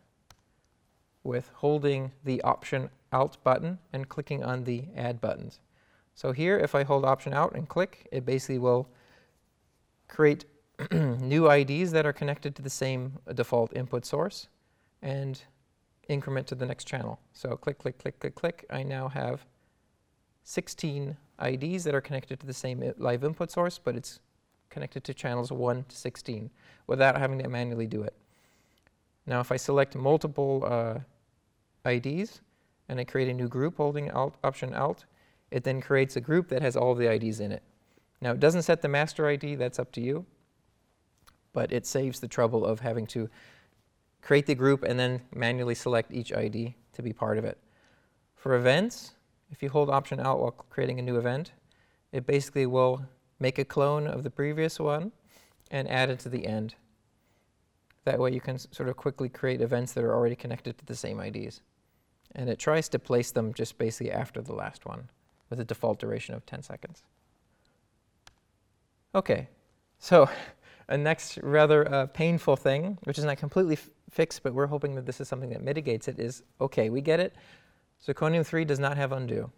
with 1.23 1.49
holding 1.55 2.11
the 2.23 2.41
Option 2.43 2.89
Alt 3.11 3.43
button 3.43 3.79
and 3.91 4.07
clicking 4.07 4.43
on 4.43 4.63
the 4.63 4.85
Add 4.95 5.19
buttons. 5.19 5.59
So 6.13 6.31
here, 6.31 6.57
if 6.57 6.75
I 6.75 6.83
hold 6.83 7.03
Option 7.03 7.33
Alt 7.33 7.53
and 7.55 7.67
click, 7.67 8.07
it 8.11 8.25
basically 8.25 8.59
will 8.59 8.87
create 10.07 10.45
new 10.91 11.49
IDs 11.49 11.91
that 11.91 12.05
are 12.05 12.13
connected 12.13 12.55
to 12.55 12.61
the 12.61 12.69
same 12.69 13.17
default 13.33 13.75
input 13.75 14.05
source 14.05 14.47
and 15.01 15.41
increment 16.11 16.47
to 16.47 16.55
the 16.55 16.65
next 16.65 16.85
channel. 16.85 17.19
So 17.33 17.55
click, 17.55 17.79
click, 17.79 17.97
click, 17.97 18.19
click, 18.19 18.35
click. 18.35 18.65
I 18.69 18.83
now 18.83 19.07
have 19.07 19.45
16 20.43 21.15
IDs 21.41 21.83
that 21.85 21.95
are 21.95 22.01
connected 22.01 22.39
to 22.39 22.45
the 22.45 22.53
same 22.53 22.93
live 22.97 23.23
input 23.23 23.51
source, 23.51 23.79
but 23.79 23.95
it's 23.95 24.19
connected 24.69 25.03
to 25.05 25.13
channels 25.13 25.51
1 25.51 25.85
to 25.87 25.95
16 25.95 26.49
without 26.87 27.17
having 27.17 27.39
to 27.39 27.47
manually 27.49 27.87
do 27.87 28.03
it. 28.03 28.13
Now 29.25 29.39
if 29.39 29.51
I 29.51 29.57
select 29.57 29.95
multiple 29.95 30.63
uh, 30.65 31.89
IDs 31.89 32.41
and 32.89 32.99
I 32.99 33.03
create 33.03 33.29
a 33.29 33.33
new 33.33 33.47
group 33.47 33.77
holding 33.77 34.11
alt, 34.11 34.35
Option 34.43 34.73
Alt, 34.73 35.05
it 35.51 35.63
then 35.63 35.81
creates 35.81 36.15
a 36.15 36.21
group 36.21 36.47
that 36.49 36.61
has 36.61 36.75
all 36.75 36.95
the 36.95 37.11
IDs 37.11 37.39
in 37.39 37.51
it. 37.51 37.63
Now 38.21 38.31
it 38.31 38.39
doesn't 38.39 38.63
set 38.63 38.81
the 38.81 38.87
master 38.87 39.27
ID, 39.27 39.55
that's 39.55 39.79
up 39.79 39.91
to 39.93 40.01
you, 40.01 40.25
but 41.53 41.71
it 41.71 41.85
saves 41.85 42.19
the 42.19 42.27
trouble 42.27 42.65
of 42.65 42.79
having 42.79 43.05
to 43.07 43.29
create 44.21 44.45
the 44.45 44.55
group 44.55 44.83
and 44.83 44.99
then 44.99 45.21
manually 45.33 45.75
select 45.75 46.11
each 46.11 46.33
ID 46.33 46.75
to 46.93 47.01
be 47.01 47.13
part 47.13 47.37
of 47.37 47.45
it. 47.45 47.57
For 48.35 48.55
events, 48.55 49.13
if 49.51 49.61
you 49.61 49.69
hold 49.69 49.89
Option 49.89 50.19
Alt 50.19 50.39
while 50.39 50.51
creating 50.51 50.99
a 50.99 51.03
new 51.03 51.17
event, 51.17 51.51
it 52.11 52.25
basically 52.25 52.65
will 52.65 53.05
make 53.39 53.57
a 53.57 53.65
clone 53.65 54.07
of 54.07 54.23
the 54.23 54.29
previous 54.29 54.79
one 54.79 55.11
and 55.69 55.89
add 55.89 56.09
it 56.09 56.19
to 56.19 56.29
the 56.29 56.45
end. 56.45 56.75
That 58.05 58.19
way 58.19 58.31
you 58.31 58.41
can 58.41 58.57
sort 58.57 58.89
of 58.89 58.97
quickly 58.97 59.29
create 59.29 59.61
events 59.61 59.93
that 59.93 60.03
are 60.03 60.13
already 60.13 60.35
connected 60.35 60.77
to 60.77 60.85
the 60.85 60.95
same 60.95 61.19
IDs. 61.19 61.61
And 62.33 62.49
it 62.49 62.59
tries 62.59 62.89
to 62.89 62.99
place 62.99 63.31
them 63.31 63.53
just 63.53 63.77
basically 63.77 64.11
after 64.11 64.41
the 64.41 64.53
last 64.53 64.85
one 64.85 65.09
with 65.49 65.59
a 65.59 65.65
default 65.65 65.99
duration 65.99 66.33
of 66.33 66.45
10 66.45 66.63
seconds. 66.63 67.03
Okay, 69.13 69.49
so 69.99 70.29
a 70.91 70.97
next 70.97 71.37
rather 71.41 71.91
uh, 71.91 72.05
painful 72.07 72.57
thing, 72.57 72.97
which 73.05 73.17
is 73.17 73.23
not 73.23 73.37
completely 73.37 73.77
fixed, 74.09 74.43
but 74.43 74.53
we're 74.53 74.67
hoping 74.67 74.93
that 74.95 75.05
this 75.05 75.21
is 75.21 75.27
something 75.27 75.49
that 75.49 75.63
mitigates 75.63 76.07
it, 76.07 76.19
is 76.19 76.43
okay, 76.59 76.89
we 76.89 77.01
get 77.01 77.19
it. 77.19 77.33
Zirkonium 78.05 78.45
3 78.45 78.65
does 78.65 78.79
not 78.79 78.97
have 78.97 79.13
undo. 79.13 79.49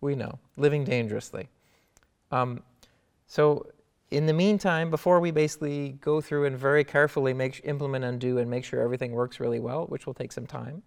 We 0.00 0.14
know, 0.14 0.38
living 0.56 0.84
dangerously. 0.84 1.48
Um, 2.30 2.62
so 3.26 3.66
in 4.10 4.26
the 4.26 4.32
meantime, 4.32 4.90
before 4.90 5.20
we 5.20 5.30
basically 5.30 5.98
go 6.00 6.20
through 6.22 6.46
and 6.46 6.56
very 6.56 6.82
carefully 6.82 7.34
make, 7.34 7.60
implement 7.64 8.04
undo 8.04 8.38
and 8.38 8.48
make 8.48 8.64
sure 8.64 8.80
everything 8.80 9.12
works 9.12 9.38
really 9.38 9.60
well, 9.60 9.84
which 9.86 10.06
will 10.06 10.14
take 10.14 10.32
some 10.32 10.46
time, 10.46 10.82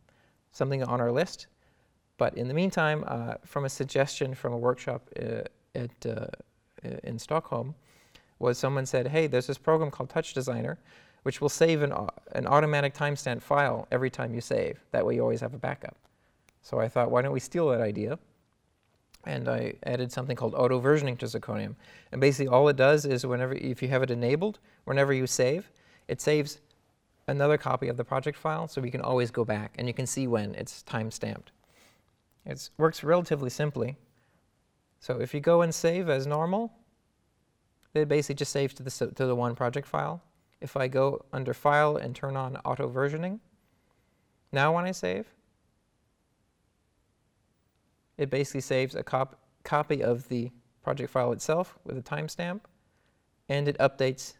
something 0.51 0.83
on 0.83 0.99
our 0.99 1.11
list. 1.11 1.47
But 2.17 2.35
in 2.35 2.47
the 2.47 2.53
meantime, 2.55 3.03
uh, 3.05 3.35
from 3.45 3.65
a 3.65 3.69
suggestion 3.69 4.33
from 4.33 4.53
a 4.53 4.57
workshop 4.57 5.07
uh, 5.21 5.41
at, 5.75 6.05
uh, 6.05 6.27
in 7.03 7.19
Stockholm, 7.19 7.75
was 8.39 8.57
someone 8.57 8.85
said, 8.85 9.07
hey, 9.07 9.27
there's 9.27 9.47
this 9.47 9.57
program 9.57 9.91
called 9.91 10.09
TouchDesigner, 10.09 10.77
which 11.23 11.41
will 11.41 11.49
save 11.49 11.81
an, 11.81 11.93
an 12.33 12.47
automatic 12.47 12.93
timestamp 12.93 13.41
file 13.41 13.87
every 13.91 14.09
time 14.09 14.33
you 14.33 14.41
save. 14.41 14.79
That 14.91 15.05
way 15.05 15.15
you 15.15 15.21
always 15.21 15.41
have 15.41 15.53
a 15.53 15.57
backup. 15.59 15.97
So 16.61 16.79
I 16.79 16.87
thought, 16.87 17.11
why 17.11 17.21
don't 17.21 17.33
we 17.33 17.39
steal 17.39 17.69
that 17.69 17.81
idea? 17.81 18.17
and 19.25 19.49
I 19.49 19.73
added 19.83 20.11
something 20.11 20.35
called 20.35 20.55
auto 20.55 20.81
versioning 20.81 21.17
to 21.19 21.25
Zirkonium. 21.25 21.75
And 22.11 22.21
basically 22.21 22.47
all 22.47 22.67
it 22.69 22.75
does 22.75 23.05
is 23.05 23.25
whenever, 23.25 23.53
if 23.53 23.81
you 23.81 23.89
have 23.89 24.03
it 24.03 24.11
enabled, 24.11 24.59
whenever 24.85 25.13
you 25.13 25.27
save, 25.27 25.69
it 26.07 26.21
saves 26.21 26.59
another 27.27 27.57
copy 27.57 27.87
of 27.89 27.97
the 27.97 28.03
project 28.03 28.37
file 28.37 28.67
so 28.67 28.81
we 28.81 28.91
can 28.91 29.01
always 29.01 29.29
go 29.29 29.45
back 29.45 29.75
and 29.77 29.87
you 29.87 29.93
can 29.93 30.07
see 30.07 30.27
when 30.27 30.55
it's 30.55 30.81
time 30.83 31.11
stamped. 31.11 31.51
It 32.45 32.69
works 32.77 33.03
relatively 33.03 33.49
simply. 33.49 33.97
So 34.99 35.19
if 35.19 35.33
you 35.33 35.39
go 35.39 35.61
and 35.61 35.73
save 35.73 36.09
as 36.09 36.25
normal, 36.25 36.71
it 37.93 38.07
basically 38.07 38.35
just 38.35 38.51
saves 38.51 38.73
to 38.75 38.83
the, 38.83 38.91
to 39.15 39.25
the 39.25 39.35
one 39.35 39.55
project 39.55 39.87
file. 39.87 40.21
If 40.61 40.75
I 40.75 40.87
go 40.87 41.25
under 41.31 41.53
File 41.53 41.95
and 41.97 42.15
turn 42.15 42.35
on 42.35 42.57
auto 42.57 42.89
versioning, 42.89 43.39
now 44.51 44.75
when 44.75 44.85
I 44.85 44.91
save, 44.91 45.27
it 48.17 48.29
basically 48.29 48.61
saves 48.61 48.95
a 48.95 49.03
cop 49.03 49.39
copy 49.63 50.03
of 50.03 50.27
the 50.27 50.51
project 50.83 51.09
file 51.11 51.31
itself 51.31 51.77
with 51.85 51.97
a 51.97 52.01
timestamp, 52.01 52.61
and 53.47 53.67
it 53.67 53.77
updates 53.77 54.33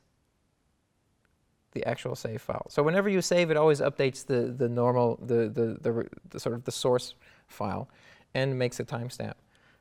the 1.72 1.86
actual 1.86 2.16
save 2.16 2.42
file. 2.42 2.66
So 2.70 2.82
whenever 2.82 3.10
you 3.10 3.22
save, 3.22 3.52
it 3.52 3.58
always 3.58 3.80
updates 3.80 4.26
the, 4.26 4.54
the 4.58 4.68
normal, 4.68 5.20
the, 5.22 5.50
the, 5.50 5.78
the, 5.82 6.08
the 6.30 6.40
sort 6.40 6.56
of 6.56 6.64
the 6.64 6.72
source 6.72 7.14
file 7.48 7.90
and 8.34 8.58
makes 8.58 8.80
a 8.80 8.86
timestamp. 8.86 9.34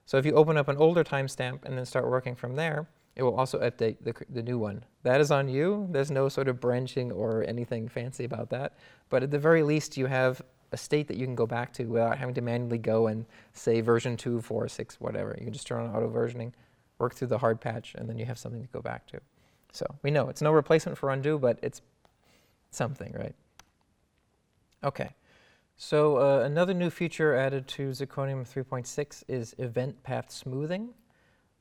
So 0.06 0.18
if 0.18 0.26
you 0.26 0.32
open 0.32 0.56
up 0.56 0.68
an 0.68 0.76
older 0.76 1.04
timestamp 1.04 1.64
and 1.64 1.76
then 1.76 1.86
start 1.86 2.08
working 2.08 2.34
from 2.34 2.56
there, 2.56 2.88
it 3.18 3.24
will 3.24 3.34
also 3.34 3.58
update 3.58 3.96
the, 4.00 4.14
the 4.30 4.42
new 4.42 4.58
one. 4.58 4.84
That 5.02 5.20
is 5.20 5.32
on 5.32 5.48
you. 5.48 5.88
There's 5.90 6.10
no 6.10 6.28
sort 6.28 6.46
of 6.46 6.60
branching 6.60 7.10
or 7.10 7.44
anything 7.48 7.88
fancy 7.88 8.24
about 8.24 8.48
that. 8.50 8.78
But 9.10 9.24
at 9.24 9.32
the 9.32 9.40
very 9.40 9.64
least, 9.64 9.96
you 9.96 10.06
have 10.06 10.40
a 10.70 10.76
state 10.76 11.08
that 11.08 11.16
you 11.16 11.26
can 11.26 11.34
go 11.34 11.46
back 11.46 11.72
to 11.74 11.84
without 11.86 12.16
having 12.16 12.34
to 12.36 12.40
manually 12.40 12.78
go 12.78 13.08
and 13.08 13.26
say 13.54 13.80
version 13.80 14.16
2, 14.16 14.40
4, 14.40 14.68
6, 14.68 15.00
whatever. 15.00 15.34
You 15.36 15.46
can 15.46 15.52
just 15.52 15.66
turn 15.66 15.84
on 15.84 15.94
auto 15.94 16.08
versioning, 16.08 16.52
work 16.98 17.14
through 17.14 17.28
the 17.28 17.38
hard 17.38 17.60
patch, 17.60 17.96
and 17.98 18.08
then 18.08 18.18
you 18.18 18.24
have 18.24 18.38
something 18.38 18.62
to 18.62 18.68
go 18.68 18.80
back 18.80 19.06
to. 19.08 19.20
So 19.72 19.84
we 20.02 20.12
know 20.12 20.28
it's 20.28 20.40
no 20.40 20.52
replacement 20.52 20.96
for 20.96 21.10
undo, 21.10 21.38
but 21.38 21.58
it's 21.60 21.82
something, 22.70 23.12
right? 23.18 23.34
Okay. 24.84 25.10
So 25.76 26.18
uh, 26.18 26.44
another 26.44 26.74
new 26.74 26.90
feature 26.90 27.34
added 27.34 27.66
to 27.68 27.90
Zirkonium 27.90 28.48
3.6 28.48 29.24
is 29.26 29.56
event 29.58 30.00
path 30.04 30.30
smoothing. 30.30 30.90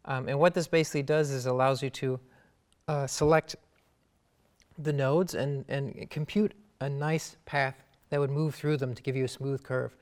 Um, 0.07 0.29
and 0.29 0.39
what 0.39 0.53
this 0.53 0.67
basically 0.67 1.03
does 1.03 1.29
is 1.31 1.45
allows 1.45 1.83
you 1.83 1.89
to 1.91 2.19
uh, 2.87 3.07
select 3.07 3.57
the 4.79 4.93
nodes 4.93 5.35
and, 5.35 5.65
and 5.67 6.09
compute 6.09 6.53
a 6.79 6.89
nice 6.89 7.35
path 7.45 7.75
that 8.09 8.19
would 8.19 8.31
move 8.31 8.55
through 8.55 8.77
them 8.77 8.95
to 8.95 9.03
give 9.03 9.15
you 9.15 9.25
a 9.25 9.27
smooth 9.27 9.63
curve. 9.63 9.95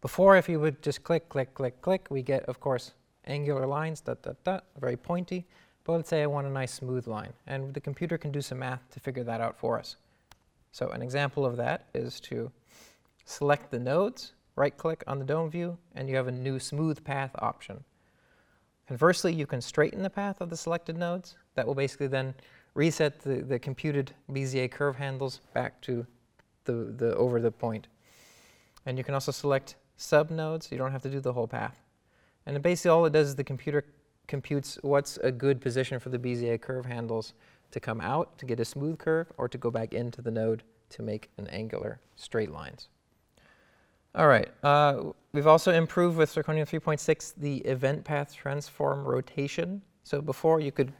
Before, 0.00 0.36
if 0.36 0.48
you 0.48 0.60
would 0.60 0.80
just 0.82 1.02
click, 1.02 1.28
click, 1.28 1.52
click, 1.54 1.82
click, 1.82 2.06
we 2.10 2.22
get, 2.22 2.44
of 2.44 2.60
course, 2.60 2.92
angular 3.26 3.66
lines, 3.66 4.00
dot, 4.00 4.22
dot, 4.22 4.36
dot, 4.44 4.64
very 4.80 4.96
pointy. 4.96 5.46
But 5.84 5.92
let's 5.94 6.08
say 6.08 6.22
I 6.22 6.26
want 6.26 6.46
a 6.46 6.50
nice 6.50 6.72
smooth 6.72 7.06
line. 7.06 7.32
And 7.46 7.74
the 7.74 7.80
computer 7.80 8.16
can 8.16 8.30
do 8.30 8.40
some 8.40 8.60
math 8.60 8.88
to 8.92 9.00
figure 9.00 9.24
that 9.24 9.40
out 9.40 9.58
for 9.58 9.78
us. 9.78 9.96
So 10.72 10.90
an 10.90 11.02
example 11.02 11.44
of 11.44 11.56
that 11.56 11.86
is 11.94 12.20
to 12.20 12.52
select 13.24 13.70
the 13.70 13.78
nodes, 13.78 14.32
right-click 14.54 15.02
on 15.06 15.18
the 15.18 15.24
dome 15.24 15.50
view, 15.50 15.76
and 15.94 16.08
you 16.08 16.16
have 16.16 16.28
a 16.28 16.32
new 16.32 16.58
smooth 16.58 17.02
path 17.02 17.30
option. 17.38 17.82
Conversely, 18.90 19.32
you 19.32 19.46
can 19.46 19.60
straighten 19.60 20.02
the 20.02 20.10
path 20.10 20.40
of 20.40 20.50
the 20.50 20.56
selected 20.56 20.98
nodes. 20.98 21.36
That 21.54 21.64
will 21.64 21.76
basically 21.76 22.08
then 22.08 22.34
reset 22.74 23.20
the, 23.20 23.36
the 23.36 23.56
computed 23.56 24.10
Bezier 24.28 24.68
curve 24.68 24.96
handles 24.96 25.42
back 25.54 25.80
to 25.82 26.04
the, 26.64 26.72
the 26.72 27.14
over 27.14 27.40
the 27.40 27.52
point. 27.52 27.86
And 28.86 28.98
you 28.98 29.04
can 29.04 29.14
also 29.14 29.30
select 29.30 29.76
subnodes. 29.96 30.72
You 30.72 30.78
don't 30.78 30.90
have 30.90 31.02
to 31.02 31.08
do 31.08 31.20
the 31.20 31.32
whole 31.32 31.46
path. 31.46 31.80
And 32.46 32.60
basically 32.64 32.90
all 32.90 33.06
it 33.06 33.12
does 33.12 33.28
is 33.28 33.36
the 33.36 33.44
computer 33.44 33.84
computes 34.26 34.76
what's 34.82 35.18
a 35.18 35.30
good 35.30 35.60
position 35.60 36.00
for 36.00 36.08
the 36.08 36.18
Bezier 36.18 36.60
curve 36.60 36.86
handles 36.86 37.34
to 37.70 37.78
come 37.78 38.00
out 38.00 38.38
to 38.38 38.44
get 38.44 38.58
a 38.58 38.64
smooth 38.64 38.98
curve 38.98 39.30
or 39.38 39.48
to 39.48 39.56
go 39.56 39.70
back 39.70 39.94
into 39.94 40.20
the 40.20 40.32
node 40.32 40.64
to 40.88 41.04
make 41.04 41.30
an 41.38 41.46
angular 41.46 42.00
straight 42.16 42.50
lines. 42.50 42.88
All 44.16 44.26
right, 44.26 44.48
uh, 44.64 45.12
we've 45.32 45.46
also 45.46 45.72
improved 45.72 46.16
with 46.16 46.34
Zirkonium 46.34 46.68
3.6 46.68 47.34
the 47.36 47.58
event 47.58 48.04
path 48.04 48.34
transform 48.34 49.04
rotation. 49.04 49.82
So 50.02 50.20
before 50.20 50.60
you 50.60 50.72
could 50.72 50.92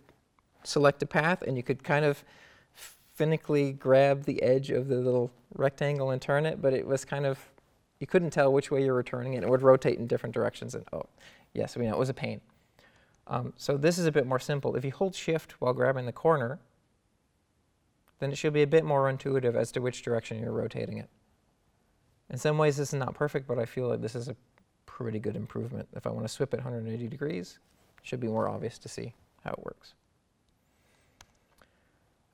select 0.62 1.02
a 1.02 1.06
path 1.06 1.42
and 1.42 1.56
you 1.56 1.62
could 1.62 1.82
kind 1.82 2.04
of 2.04 2.24
finically 2.72 3.72
grab 3.72 4.24
the 4.24 4.42
edge 4.42 4.70
of 4.70 4.88
the 4.88 4.96
little 4.96 5.30
rectangle 5.54 6.10
and 6.10 6.22
turn 6.22 6.46
it, 6.46 6.62
but 6.62 6.72
it 6.72 6.86
was 6.86 7.04
kind 7.04 7.26
of, 7.26 7.38
you 7.98 8.06
couldn't 8.06 8.30
tell 8.30 8.52
which 8.52 8.70
way 8.70 8.84
you 8.84 8.92
were 8.92 9.02
turning 9.02 9.34
it. 9.34 9.42
It 9.42 9.48
would 9.48 9.62
rotate 9.62 9.98
in 9.98 10.06
different 10.06 10.34
directions. 10.34 10.74
And 10.74 10.84
oh, 10.92 11.02
yes, 11.52 11.76
we 11.76 11.86
know 11.86 11.92
it 11.92 11.98
was 11.98 12.08
a 12.08 12.14
pain. 12.14 12.40
Um, 13.26 13.52
so 13.56 13.76
this 13.76 13.98
is 13.98 14.06
a 14.06 14.12
bit 14.12 14.26
more 14.26 14.38
simple. 14.38 14.74
If 14.74 14.84
you 14.84 14.90
hold 14.90 15.14
shift 15.14 15.60
while 15.60 15.72
grabbing 15.72 16.06
the 16.06 16.12
corner, 16.12 16.58
then 18.18 18.32
it 18.32 18.36
should 18.36 18.52
be 18.52 18.62
a 18.62 18.66
bit 18.66 18.84
more 18.84 19.08
intuitive 19.08 19.56
as 19.56 19.72
to 19.72 19.80
which 19.80 20.02
direction 20.02 20.38
you're 20.38 20.52
rotating 20.52 20.98
it. 20.98 21.08
In 22.30 22.38
some 22.38 22.58
ways 22.58 22.76
this 22.76 22.92
is 22.92 22.98
not 22.98 23.14
perfect, 23.14 23.46
but 23.46 23.58
I 23.58 23.64
feel 23.64 23.88
like 23.88 24.00
this 24.00 24.14
is 24.14 24.28
a 24.28 24.36
pretty 24.86 25.18
good 25.18 25.36
improvement. 25.36 25.88
If 25.94 26.06
I 26.06 26.10
want 26.10 26.24
to 26.26 26.32
swip 26.32 26.54
it 26.54 26.58
180 26.58 27.08
degrees, 27.08 27.58
it 27.98 28.06
should 28.06 28.20
be 28.20 28.28
more 28.28 28.48
obvious 28.48 28.78
to 28.78 28.88
see 28.88 29.14
how 29.44 29.50
it 29.50 29.64
works. 29.64 29.94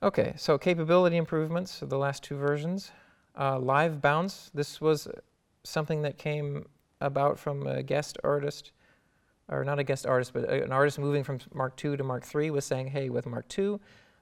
Okay, 0.03 0.33
so 0.37 0.57
capability 0.57 1.17
improvements, 1.17 1.81
of 1.81 1.89
the 1.89 1.97
last 1.97 2.23
two 2.23 2.35
versions. 2.35 2.91
Uh, 3.37 3.57
live 3.59 4.01
bounce, 4.01 4.51
this 4.53 4.79
was 4.79 5.07
something 5.63 6.03
that 6.03 6.17
came 6.17 6.67
about 7.01 7.39
from 7.39 7.65
a 7.65 7.81
guest 7.81 8.17
artist, 8.23 8.71
or 9.49 9.63
not 9.63 9.79
a 9.79 9.83
guest 9.83 10.05
artist, 10.05 10.33
but 10.33 10.47
an 10.49 10.71
artist 10.71 10.99
moving 10.99 11.23
from 11.23 11.39
Mark 11.53 11.83
II 11.83 11.97
to 11.97 12.03
Mark 12.03 12.23
III 12.33 12.51
was 12.51 12.65
saying, 12.65 12.87
hey, 12.87 13.09
with 13.09 13.25
Mark 13.25 13.45
II, 13.57 13.79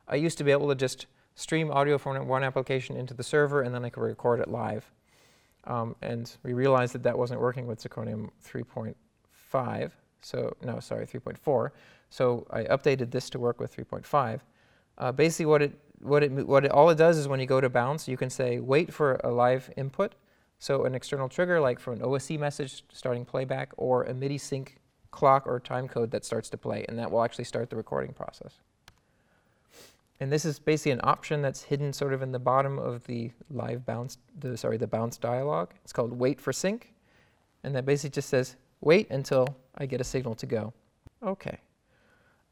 I 0.08 0.16
used 0.16 0.38
to 0.38 0.44
be 0.44 0.52
able 0.52 0.70
to 0.70 0.76
just 0.76 1.08
stream 1.36 1.70
audio 1.72 1.98
from 1.98 2.28
one 2.28 2.44
application 2.44 2.96
into 2.96 3.14
the 3.14 3.24
server 3.24 3.62
and 3.62 3.76
then 3.76 3.84
I 3.84 3.90
could 3.90 4.04
record 4.04 4.40
it 4.40 4.48
live. 4.48 4.92
Um, 5.68 5.96
and 6.02 6.32
we 6.44 6.54
realized 6.54 6.94
that 6.94 7.04
that 7.04 7.18
wasn't 7.18 7.42
working 7.42 7.68
with 7.68 7.82
Zirkonium 7.82 8.30
3.5. 8.46 9.92
So, 10.22 10.56
no, 10.64 10.80
sorry, 10.80 11.06
3.4. 11.06 11.72
So 12.10 12.46
I 12.50 12.64
updated 12.64 13.12
this 13.12 13.30
to 13.32 13.40
work 13.40 13.60
with 13.60 13.76
3.5. 13.76 14.40
Uh, 14.98 15.12
basically, 15.12 15.46
what 15.46 15.62
it, 15.62 15.74
what 16.00 16.24
it, 16.24 16.32
what 16.32 16.66
it, 16.66 16.72
all 16.72 16.90
it 16.90 16.98
does 16.98 17.18
is 17.18 17.28
when 17.28 17.40
you 17.40 17.46
go 17.46 17.60
to 17.60 17.70
bounce, 17.70 18.08
you 18.08 18.18
can 18.18 18.30
say 18.30 18.60
wait 18.60 18.94
for 18.94 19.16
a 19.24 19.32
live 19.32 19.70
input. 19.76 20.16
So 20.60 20.86
an 20.86 20.96
external 20.96 21.28
trigger, 21.28 21.60
like 21.60 21.80
for 21.80 21.94
an 21.94 22.00
OSC 22.00 22.40
message 22.40 22.84
starting 22.92 23.26
playback, 23.26 23.74
or 23.78 24.04
a 24.04 24.14
MIDI 24.14 24.38
sync 24.38 24.78
clock 25.12 25.48
or 25.48 25.60
time 25.60 25.88
code 25.88 26.12
that 26.12 26.26
starts 26.26 26.50
to 26.50 26.58
play, 26.58 26.86
and 26.88 26.98
that 26.98 27.12
will 27.12 27.24
actually 27.24 27.44
start 27.46 27.70
the 27.70 27.76
recording 27.76 28.14
process. 28.14 28.62
And 30.20 30.32
this 30.32 30.46
is 30.46 30.60
basically 30.60 30.92
an 30.92 31.02
option 31.04 31.42
that's 31.42 31.64
hidden 31.64 31.92
sort 31.92 32.14
of 32.14 32.22
in 32.22 32.32
the 32.32 32.40
bottom 32.40 32.80
of 32.80 33.06
the 33.06 33.32
live 33.50 33.86
bounce, 33.86 34.18
the, 34.40 34.56
sorry, 34.58 34.78
the 34.78 34.88
bounce 34.88 35.18
dialog. 35.18 35.72
It's 35.84 35.92
called 35.92 36.14
wait 36.14 36.40
for 36.40 36.54
sync. 36.54 36.94
And 37.64 37.76
that 37.76 37.86
basically 37.86 38.12
just 38.12 38.30
says 38.30 38.56
wait 38.82 39.10
until 39.10 39.58
I 39.78 39.86
get 39.86 40.00
a 40.00 40.06
signal 40.06 40.36
to 40.36 40.46
go. 40.46 40.74
Okay. 41.22 41.60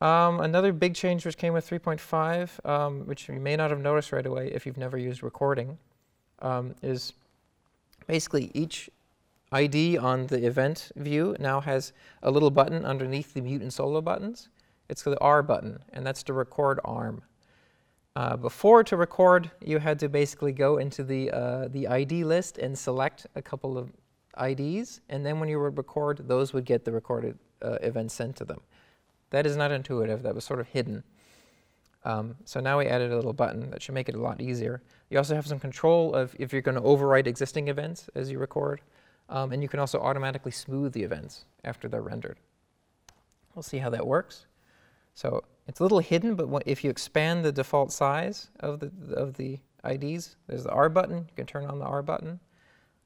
Um, 0.02 0.42
another 0.42 0.74
big 0.74 0.96
change 0.96 1.26
which 1.26 1.38
came 1.38 1.54
with 1.54 1.70
3.5, 1.70 2.70
um, 2.70 3.08
which 3.08 3.30
you 3.30 3.36
may 3.36 3.56
not 3.56 3.70
have 3.70 3.80
noticed 3.80 4.12
right 4.12 4.26
away 4.26 4.52
if 4.52 4.66
you've 4.66 4.78
never 4.78 4.98
used 4.98 5.24
recording, 5.24 5.78
um, 6.40 6.76
is 6.82 7.14
basically 8.06 8.52
each 8.54 8.90
ID 9.54 9.98
on 9.98 10.28
the 10.28 10.46
event 10.46 10.92
view 10.98 11.38
now 11.40 11.62
has 11.62 11.94
a 12.24 12.32
little 12.32 12.50
button 12.52 12.84
underneath 12.84 13.34
the 13.34 13.42
mute 13.42 13.62
and 13.62 13.72
solo 13.72 14.02
buttons. 14.02 14.50
It's 14.90 15.04
the 15.04 15.18
R 15.20 15.42
button, 15.42 15.80
and 15.94 16.06
that's 16.06 16.24
to 16.24 16.34
record 16.34 16.80
arm. 16.84 17.22
Uh, 18.16 18.38
before 18.38 18.84
to 18.84 18.96
record, 18.96 19.50
you 19.60 19.80
had 19.80 19.98
to 20.00 20.08
basically 20.08 20.52
go 20.52 20.78
into 20.78 21.04
the, 21.04 21.32
uh, 21.32 21.68
the 21.70 21.88
ID 21.88 22.24
list 22.24 22.60
and 22.60 22.78
select 22.78 23.26
a 23.36 23.42
couple 23.42 23.78
of 23.78 23.92
IDs, 24.40 25.02
and 25.10 25.26
then 25.26 25.40
when 25.40 25.50
you 25.50 25.60
would 25.60 25.78
record, 25.78 26.28
those 26.28 26.54
would 26.54 26.66
get 26.66 26.86
the 26.86 26.92
recorded 26.92 27.38
uh, 27.64 27.78
events 27.82 28.14
sent 28.14 28.36
to 28.36 28.46
them. 28.46 28.62
That 29.32 29.48
is 29.48 29.58
not 29.58 29.72
intuitive, 29.72 30.22
that 30.24 30.36
was 30.36 30.44
sort 30.44 30.60
of 30.60 30.68
hidden. 30.68 31.04
Um, 32.06 32.36
so 32.46 32.60
now 32.60 32.78
we 32.78 32.86
added 32.86 33.12
a 33.12 33.16
little 33.16 33.34
button 33.34 33.72
that 33.72 33.82
should 33.82 33.96
make 33.96 34.10
it 34.10 34.16
a 34.16 34.22
lot 34.22 34.42
easier. 34.42 34.84
You 35.10 35.18
also 35.18 35.36
have 35.36 35.48
some 35.48 35.60
control 35.60 36.14
of 36.14 36.36
if 36.38 36.52
you're 36.52 36.62
going 36.62 36.76
to 36.76 36.82
overwrite 36.82 37.28
existing 37.28 37.68
events 37.68 38.10
as 38.14 38.30
you 38.30 38.38
record, 38.38 38.82
um, 39.30 39.52
and 39.54 39.64
you 39.64 39.70
can 39.70 39.80
also 39.80 40.00
automatically 40.00 40.52
smooth 40.52 40.94
the 40.94 41.04
events 41.04 41.46
after 41.64 41.88
they're 41.88 42.02
rendered. 42.02 42.40
We'll 43.56 43.64
see 43.64 43.78
how 43.78 43.90
that 43.92 44.06
works. 44.06 44.46
So 45.14 45.44
it's 45.68 45.80
a 45.80 45.84
little 45.84 46.00
hidden, 46.00 46.36
but 46.36 46.64
if 46.66 46.84
you 46.84 46.90
expand 46.90 47.44
the 47.44 47.52
default 47.52 47.92
size 47.92 48.50
of 48.60 48.80
the, 48.80 48.92
of 49.16 49.36
the 49.36 49.60
IDs, 49.86 50.36
there's 50.48 50.64
the 50.64 50.72
R 50.72 50.90
button. 50.90 51.18
You 51.18 51.36
can 51.36 51.46
turn 51.46 51.66
on 51.66 51.80
the 51.80 51.86
R 51.86 52.02
button. 52.02 52.40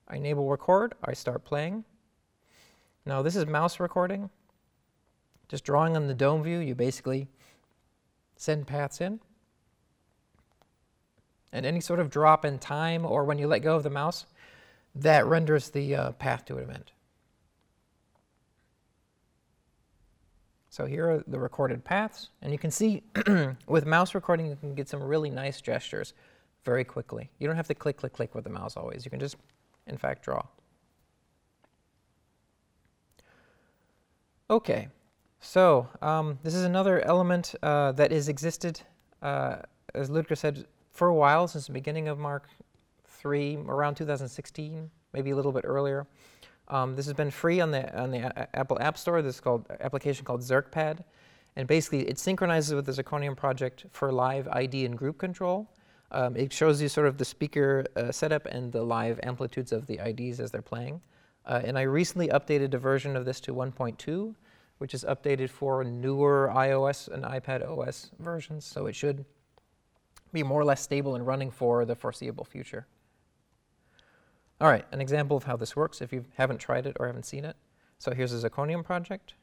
I 0.07 0.15
enable 0.15 0.49
record. 0.49 0.95
I 1.03 1.13
start 1.13 1.43
playing. 1.43 1.83
Now 3.05 3.21
this 3.21 3.35
is 3.35 3.45
mouse 3.45 3.79
recording. 3.79 4.29
Just 5.47 5.63
drawing 5.63 5.95
on 5.95 6.07
the 6.07 6.13
dome 6.13 6.43
view, 6.43 6.59
you 6.59 6.75
basically 6.75 7.27
send 8.35 8.67
paths 8.67 9.01
in. 9.01 9.19
And 11.53 11.65
any 11.65 11.79
sort 11.79 11.99
of 11.99 12.09
drop 12.09 12.43
in 12.43 12.59
time 12.59 13.05
or 13.05 13.23
when 13.23 13.39
you 13.39 13.47
let 13.47 13.59
go 13.59 13.75
of 13.75 13.83
the 13.83 13.89
mouse, 13.89 14.25
that 14.95 15.25
renders 15.25 15.69
the 15.69 15.95
uh, 15.95 16.11
path 16.13 16.45
to 16.45 16.57
an 16.57 16.63
event. 16.63 16.91
So 20.77 20.85
here 20.85 21.09
are 21.09 21.23
the 21.25 21.39
recorded 21.39 21.83
paths, 21.83 22.29
and 22.43 22.51
you 22.51 22.59
can 22.59 22.69
see 22.69 23.01
with 23.67 23.87
mouse 23.87 24.13
recording 24.13 24.45
you 24.45 24.55
can 24.55 24.75
get 24.75 24.87
some 24.87 25.01
really 25.01 25.31
nice 25.31 25.59
gestures 25.59 26.13
very 26.65 26.83
quickly. 26.83 27.31
You 27.39 27.47
don't 27.47 27.55
have 27.55 27.67
to 27.69 27.73
click, 27.73 27.97
click, 27.97 28.13
click 28.13 28.35
with 28.35 28.43
the 28.43 28.51
mouse 28.51 28.77
always. 28.77 29.03
You 29.03 29.09
can 29.09 29.19
just, 29.19 29.37
in 29.87 29.97
fact, 29.97 30.21
draw. 30.21 30.43
Okay, 34.51 34.89
so 35.39 35.89
um, 36.03 36.37
this 36.43 36.53
is 36.53 36.63
another 36.63 37.01
element 37.01 37.55
uh, 37.63 37.93
that 37.93 38.11
has 38.11 38.29
existed, 38.29 38.79
uh, 39.23 39.55
as 39.95 40.11
Ludger 40.11 40.37
said, 40.37 40.67
for 40.91 41.07
a 41.07 41.15
while, 41.15 41.47
since 41.47 41.65
the 41.65 41.73
beginning 41.73 42.07
of 42.07 42.19
Mark 42.19 42.49
3, 43.07 43.57
around 43.67 43.95
2016, 43.95 44.91
maybe 45.11 45.31
a 45.31 45.35
little 45.35 45.51
bit 45.51 45.63
earlier. 45.65 46.05
Um, 46.69 46.95
this 46.95 47.05
has 47.05 47.13
been 47.13 47.31
free 47.31 47.61
on 47.61 47.71
the, 47.71 47.97
on 47.99 48.11
the 48.11 48.55
Apple 48.55 48.77
App 48.79 48.97
Store. 48.97 49.21
This 49.21 49.35
is 49.35 49.41
called 49.41 49.65
application 49.79 50.25
called 50.25 50.41
ZirkPad. 50.41 50.99
And 51.55 51.67
basically, 51.67 52.07
it 52.07 52.19
synchronizes 52.19 52.75
with 52.75 52.85
the 52.85 52.91
Zirkonium 52.91 53.35
project 53.35 53.85
for 53.91 54.11
live 54.11 54.47
ID 54.49 54.85
and 54.85 54.97
group 54.97 55.17
control. 55.17 55.69
Um, 56.11 56.35
it 56.35 56.53
shows 56.53 56.81
you 56.81 56.87
sort 56.87 57.07
of 57.07 57.17
the 57.17 57.25
speaker 57.25 57.85
uh, 57.95 58.11
setup 58.11 58.45
and 58.45 58.71
the 58.71 58.83
live 58.83 59.19
amplitudes 59.23 59.71
of 59.71 59.87
the 59.87 59.99
IDs 59.99 60.39
as 60.39 60.51
they're 60.51 60.61
playing. 60.61 61.01
Uh, 61.45 61.61
and 61.63 61.77
I 61.77 61.83
recently 61.83 62.27
updated 62.27 62.73
a 62.73 62.77
version 62.77 63.15
of 63.15 63.25
this 63.25 63.39
to 63.41 63.53
1.2, 63.53 64.35
which 64.77 64.93
is 64.93 65.03
updated 65.05 65.49
for 65.49 65.83
newer 65.83 66.51
iOS 66.53 67.07
and 67.07 67.23
iPad 67.23 67.67
OS 67.67 68.11
versions. 68.19 68.65
So 68.65 68.85
it 68.85 68.95
should 68.95 69.25
be 70.31 70.43
more 70.43 70.61
or 70.61 70.65
less 70.65 70.81
stable 70.81 71.15
and 71.15 71.25
running 71.25 71.49
for 71.49 71.85
the 71.85 71.95
foreseeable 71.95 72.45
future. 72.45 72.85
All 74.59 74.67
right, 74.67 74.85
an 74.91 75.01
example 75.01 75.37
of 75.37 75.43
how 75.43 75.55
this 75.55 75.75
works 75.75 76.01
if 76.01 76.11
you 76.11 76.25
haven't 76.35 76.57
tried 76.57 76.87
it 76.87 76.97
or 76.99 77.07
haven't 77.07 77.25
seen 77.25 77.45
it. 77.45 77.55
So 77.99 78.13
here's 78.13 78.33
a 78.33 78.49
Zirkonium 78.49 78.83
project. 78.83 79.35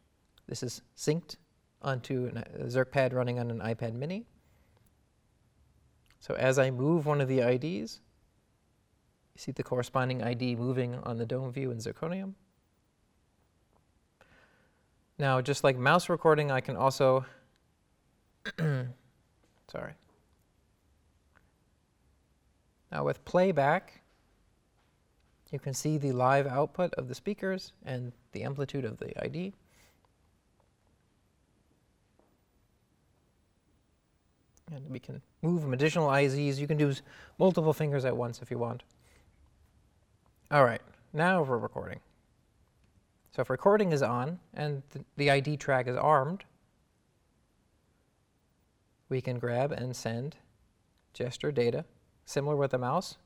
This 0.48 0.62
is 0.62 0.83
synced 0.96 1.37
onto 1.83 2.33
a 2.35 2.64
ZirkPad 2.64 3.12
running 3.12 3.38
on 3.38 3.50
an 3.50 3.61
iPad 3.61 3.94
mini. 3.94 4.27
So 6.18 6.35
as 6.35 6.59
I 6.59 6.70
move 6.70 7.07
one 7.07 7.20
of 7.20 7.29
the 7.29 7.40
IDs, 7.40 8.00
you 9.35 9.38
see 9.38 9.53
the 9.53 9.62
corresponding 9.62 10.22
ID 10.22 10.57
moving 10.57 10.96
on 10.96 11.18
the 11.18 11.27
dome 11.27 11.53
view 11.53 11.70
in 11.70 11.79
Zirkonium. 11.79 12.35
Now, 15.18 15.40
just 15.40 15.62
like 15.62 15.77
mouse 15.77 16.09
recording, 16.09 16.50
I 16.50 16.61
can 16.61 16.77
also, 16.77 17.24
sorry. 18.59 19.92
Now 22.90 23.05
with 23.05 23.24
playback, 23.24 24.04
you 25.55 25.61
can 25.61 25.73
see 25.73 25.99
the 25.99 26.11
live 26.11 26.49
output 26.49 26.93
of 26.95 27.07
the 27.07 27.14
speakers 27.14 27.73
and 27.87 28.11
the 28.33 28.43
amplitude 28.43 28.85
of 28.85 28.99
the 28.99 29.25
ID. 29.25 29.53
And 34.75 34.90
we 34.90 34.99
can 34.99 35.23
move 35.43 35.73
additional 35.73 36.09
IZs. 36.09 36.59
You 36.59 36.67
can 36.67 36.77
do 36.77 36.93
multiple 37.38 37.73
fingers 37.73 38.05
at 38.05 38.17
once 38.17 38.43
if 38.43 38.51
you 38.51 38.59
want. 38.59 38.83
All 40.51 40.64
right, 40.64 40.83
now 41.12 41.45
for 41.45 41.57
recording. 41.57 42.01
So 43.31 43.43
if 43.43 43.49
recording 43.49 43.93
is 43.93 44.03
on 44.03 44.40
and 44.55 44.83
th 44.90 45.05
the 45.17 45.31
ID 45.31 45.57
track 45.57 45.87
is 45.87 45.97
armed, 45.97 46.43
we 49.09 49.21
can 49.21 49.38
grab 49.38 49.71
and 49.71 49.95
send 49.95 50.35
gesture 51.12 51.53
data, 51.53 51.85
similar 52.25 52.57
with 52.57 52.73
the 52.73 52.79
mouse, 52.79 53.19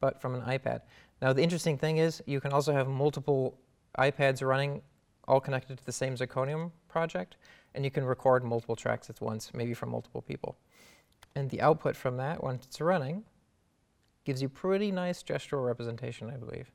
but 0.00 0.20
from 0.20 0.34
an 0.34 0.42
iPad. 0.42 0.80
Now 1.22 1.32
the 1.32 1.42
interesting 1.42 1.78
thing 1.78 1.98
is 1.98 2.22
you 2.26 2.40
can 2.40 2.52
also 2.52 2.72
have 2.72 2.88
multiple 2.88 3.58
iPads 3.98 4.46
running 4.46 4.82
all 5.28 5.40
connected 5.40 5.78
to 5.78 5.84
the 5.84 5.92
same 5.92 6.14
Zirkonium 6.14 6.72
project, 6.88 7.36
and 7.74 7.84
you 7.84 7.90
can 7.90 8.04
record 8.04 8.42
multiple 8.42 8.76
tracks 8.76 9.08
at 9.10 9.20
once, 9.20 9.52
maybe 9.54 9.74
from 9.74 9.90
multiple 9.90 10.22
people. 10.22 10.56
And 11.36 11.48
the 11.50 11.60
output 11.60 11.96
from 11.96 12.16
that, 12.16 12.42
once 12.42 12.64
it's 12.66 12.80
running, 12.80 13.24
gives 14.24 14.42
you 14.42 14.48
pretty 14.48 14.90
nice 14.90 15.22
gestural 15.22 15.64
representation, 15.64 16.30
I 16.30 16.36
believe. 16.36 16.70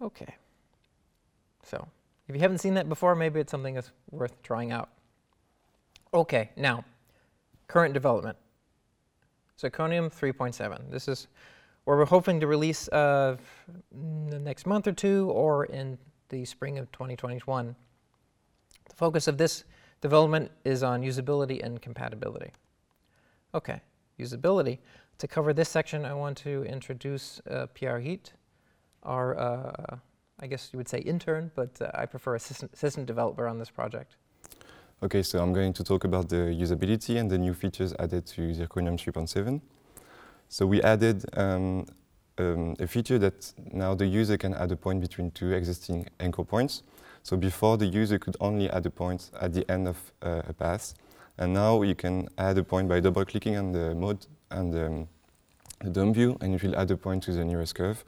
Okay. 0.00 0.36
So, 1.62 1.88
if 2.28 2.34
you 2.34 2.40
haven't 2.40 2.58
seen 2.58 2.74
that 2.74 2.88
before, 2.88 3.14
maybe 3.14 3.40
it's 3.40 3.50
something 3.50 3.74
that's 3.74 3.90
worth 4.10 4.42
trying 4.42 4.70
out. 4.70 4.90
Okay, 6.16 6.48
now, 6.56 6.82
current 7.68 7.92
development. 7.92 8.38
Zirkonium 9.60 10.10
3.7. 10.10 10.90
This 10.90 11.08
is 11.08 11.28
where 11.84 11.98
we're 11.98 12.06
hoping 12.06 12.40
to 12.40 12.46
release 12.46 12.88
uh, 12.88 13.36
the 14.30 14.38
next 14.38 14.64
month 14.64 14.86
or 14.86 14.92
two 14.92 15.28
or 15.30 15.66
in 15.66 15.98
the 16.30 16.46
spring 16.46 16.78
of 16.78 16.90
2021. 16.90 17.76
The 18.88 18.96
focus 18.96 19.28
of 19.28 19.36
this 19.36 19.64
development 20.00 20.50
is 20.64 20.82
on 20.82 21.02
usability 21.02 21.62
and 21.62 21.82
compatibility. 21.82 22.50
Okay, 23.54 23.82
usability. 24.18 24.78
To 25.18 25.28
cover 25.28 25.52
this 25.52 25.68
section, 25.68 26.06
I 26.06 26.14
want 26.14 26.38
to 26.38 26.64
introduce 26.64 27.42
uh, 27.50 27.66
Pierre 27.74 28.00
Heat, 28.00 28.32
our, 29.02 29.38
uh, 29.38 29.96
I 30.40 30.46
guess 30.46 30.70
you 30.72 30.78
would 30.78 30.88
say 30.88 31.00
intern, 31.00 31.50
but 31.54 31.78
uh, 31.82 31.90
I 31.92 32.06
prefer 32.06 32.36
assistant, 32.36 32.72
assistant 32.72 33.04
developer 33.04 33.46
on 33.46 33.58
this 33.58 33.68
project. 33.68 34.16
Okay, 35.02 35.22
so 35.22 35.42
I'm 35.42 35.52
going 35.52 35.74
to 35.74 35.84
talk 35.84 36.04
about 36.04 36.30
the 36.30 36.56
usability 36.58 37.20
and 37.20 37.30
the 37.30 37.36
new 37.36 37.52
features 37.52 37.92
added 37.98 38.24
to 38.28 38.40
Zirkonium 38.54 38.96
3.7. 38.96 39.60
So 40.48 40.66
we 40.66 40.80
added 40.80 41.22
um, 41.36 41.84
um, 42.38 42.76
a 42.80 42.86
feature 42.86 43.18
that 43.18 43.52
now 43.72 43.94
the 43.94 44.06
user 44.06 44.38
can 44.38 44.54
add 44.54 44.72
a 44.72 44.76
point 44.76 45.02
between 45.02 45.32
two 45.32 45.52
existing 45.52 46.06
anchor 46.18 46.44
points. 46.44 46.82
So 47.22 47.36
before 47.36 47.76
the 47.76 47.84
user 47.84 48.18
could 48.18 48.38
only 48.40 48.70
add 48.70 48.86
a 48.86 48.90
point 48.90 49.30
at 49.38 49.52
the 49.52 49.70
end 49.70 49.86
of 49.86 49.98
uh, 50.22 50.40
a 50.48 50.54
path, 50.54 50.94
and 51.36 51.52
now 51.52 51.82
you 51.82 51.94
can 51.94 52.30
add 52.38 52.56
a 52.56 52.64
point 52.64 52.88
by 52.88 53.00
double 53.00 53.26
clicking 53.26 53.58
on 53.58 53.72
the 53.72 53.94
mode 53.94 54.26
and 54.50 54.74
um, 54.74 55.08
the 55.82 55.90
dome 55.90 56.14
view, 56.14 56.38
and 56.40 56.54
it 56.54 56.62
will 56.62 56.74
add 56.74 56.90
a 56.90 56.96
point 56.96 57.22
to 57.24 57.32
the 57.32 57.44
nearest 57.44 57.74
curve. 57.74 58.02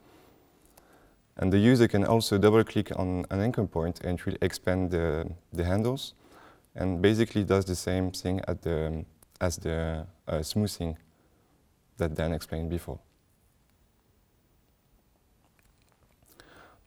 And 1.37 1.53
the 1.53 1.59
user 1.59 1.87
can 1.87 2.07
also 2.07 2.39
double 2.39 2.65
click 2.65 2.99
on 2.99 3.27
an 3.31 3.43
anchor 3.43 3.67
point 3.67 4.01
and 4.03 4.19
it 4.19 4.25
will 4.25 4.37
expand 4.41 4.91
the, 4.91 5.31
the 5.53 5.65
handles 5.65 6.15
and 6.79 7.03
basically 7.03 7.45
does 7.45 7.65
the 7.65 7.75
same 7.75 8.11
thing 8.11 8.41
the, 8.63 9.05
as 9.41 9.57
the 9.57 10.07
uh, 10.27 10.43
smoothing 10.43 10.97
that 11.99 12.15
Dan 12.15 12.33
explained 12.33 12.71
before. 12.71 13.01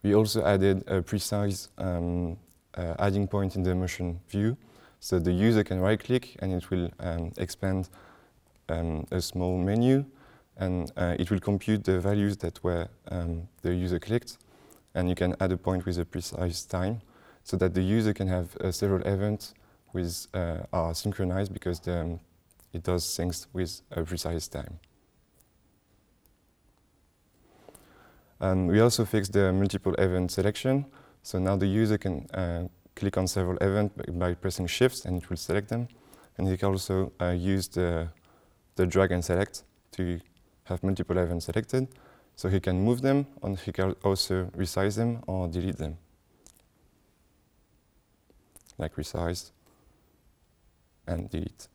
We 0.02 0.16
also 0.16 0.44
added 0.44 0.84
a 0.88 1.02
precise 1.02 1.68
um, 1.78 2.38
uh, 2.76 2.96
adding 2.98 3.28
point 3.28 3.56
in 3.56 3.64
the 3.64 3.76
motion 3.76 4.20
view. 4.30 4.58
So 5.00 5.20
the 5.20 5.32
user 5.32 5.64
can 5.64 5.80
right 5.80 6.00
click 6.00 6.38
and 6.40 6.54
it 6.54 6.70
will 6.70 6.90
um, 7.00 7.34
expand 7.38 7.90
um, 8.70 9.06
a 9.12 9.20
small 9.20 9.58
menu 9.58 10.06
and 10.58 10.92
uh, 10.96 11.16
it 11.20 11.30
will 11.30 11.40
compute 11.40 11.84
the 11.84 12.00
values 12.00 12.38
that 12.38 12.64
were 12.64 12.88
um, 13.10 13.48
the 13.62 13.74
user 13.74 14.00
clicked 14.00 14.38
and 14.96 15.10
you 15.10 15.16
can 15.16 15.36
add 15.40 15.52
a 15.52 15.58
point 15.58 15.86
with 15.86 15.98
a 15.98 16.06
precise 16.06 16.64
time 16.64 17.02
so 17.44 17.58
that 17.58 17.74
the 17.74 17.82
user 17.82 18.14
can 18.14 18.28
have 18.28 18.56
uh, 18.58 18.72
several 18.72 19.02
events 19.06 19.54
with 19.94 20.28
uh, 20.34 20.60
are 20.72 20.94
synchronized 20.94 21.54
because 21.54 21.80
the, 21.80 22.20
it 22.74 22.84
does 22.84 23.16
things 23.16 23.48
with 23.54 23.82
a 23.92 24.04
precise 24.04 24.48
time. 24.48 24.80
And 28.40 28.68
we 28.68 28.80
also 28.80 29.06
fixed 29.06 29.34
the 29.34 29.54
multiple 29.54 29.94
event 29.96 30.32
selection. 30.32 30.86
So 31.22 31.38
now 31.38 31.56
the 31.56 31.68
user 31.68 32.00
can 32.00 32.28
uh, 32.34 32.68
click 32.96 33.16
on 33.16 33.28
several 33.28 33.58
events 33.58 33.94
by, 34.14 34.34
pressing 34.34 34.66
shifts 34.66 35.06
and 35.06 35.22
it 35.22 35.30
will 35.30 35.38
select 35.38 35.70
them. 35.70 35.88
And 36.38 36.48
he 36.48 36.58
can 36.58 36.70
also 36.70 37.12
uh, 37.22 37.30
use 37.30 37.68
the, 37.68 38.10
the 38.76 38.88
drag 38.88 39.12
and 39.12 39.24
select 39.24 39.64
to 39.92 40.20
have 40.64 40.84
multiple 40.84 41.18
events 41.20 41.46
selected. 41.46 41.88
So 42.36 42.50
he 42.50 42.60
can 42.60 42.82
move 42.82 43.02
them 43.02 43.28
and 43.44 43.60
he 43.60 43.72
can 43.72 43.92
also 44.04 44.46
resize 44.58 44.96
them 44.96 45.22
or 45.28 45.48
delete 45.48 45.78
them. 45.78 45.98
Like 48.80 48.96
resize 48.96 49.52
and 51.08 51.30
delete. 51.30 51.68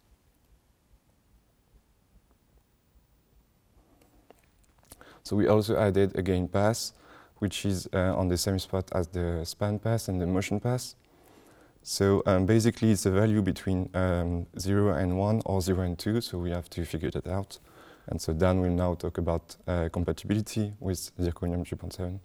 So 5.22 5.34
we 5.34 5.48
also 5.48 5.76
added 5.76 6.16
a 6.16 6.22
gain 6.22 6.46
pass, 6.46 6.92
which 7.38 7.66
is 7.66 7.88
uh, 7.92 8.16
on 8.16 8.28
the 8.28 8.36
same 8.36 8.58
spot 8.60 8.88
as 8.92 9.08
the 9.08 9.44
span 9.44 9.78
pass 9.80 10.08
and 10.08 10.20
the 10.20 10.26
motion 10.26 10.60
pass. 10.60 10.94
So 11.82 12.22
um, 12.26 12.46
basically 12.46 12.92
it's 12.92 13.06
a 13.06 13.10
value 13.10 13.42
between 13.42 13.90
um, 13.94 14.46
0 14.58 14.94
and 14.94 15.18
1 15.18 15.42
or 15.44 15.60
0 15.60 15.80
and 15.82 15.98
2, 15.98 16.20
so 16.20 16.38
we 16.38 16.50
have 16.50 16.70
to 16.70 16.84
figure 16.84 17.10
that 17.10 17.26
out. 17.26 17.58
And 18.08 18.20
so 18.20 18.32
Dan 18.32 18.60
will 18.60 18.70
now 18.70 18.94
talk 18.94 19.18
about 19.18 19.56
uh, 19.66 19.88
compatibility 19.92 20.74
with 20.78 21.10
Zirkonium 21.18 21.64
3.7. 21.64 22.20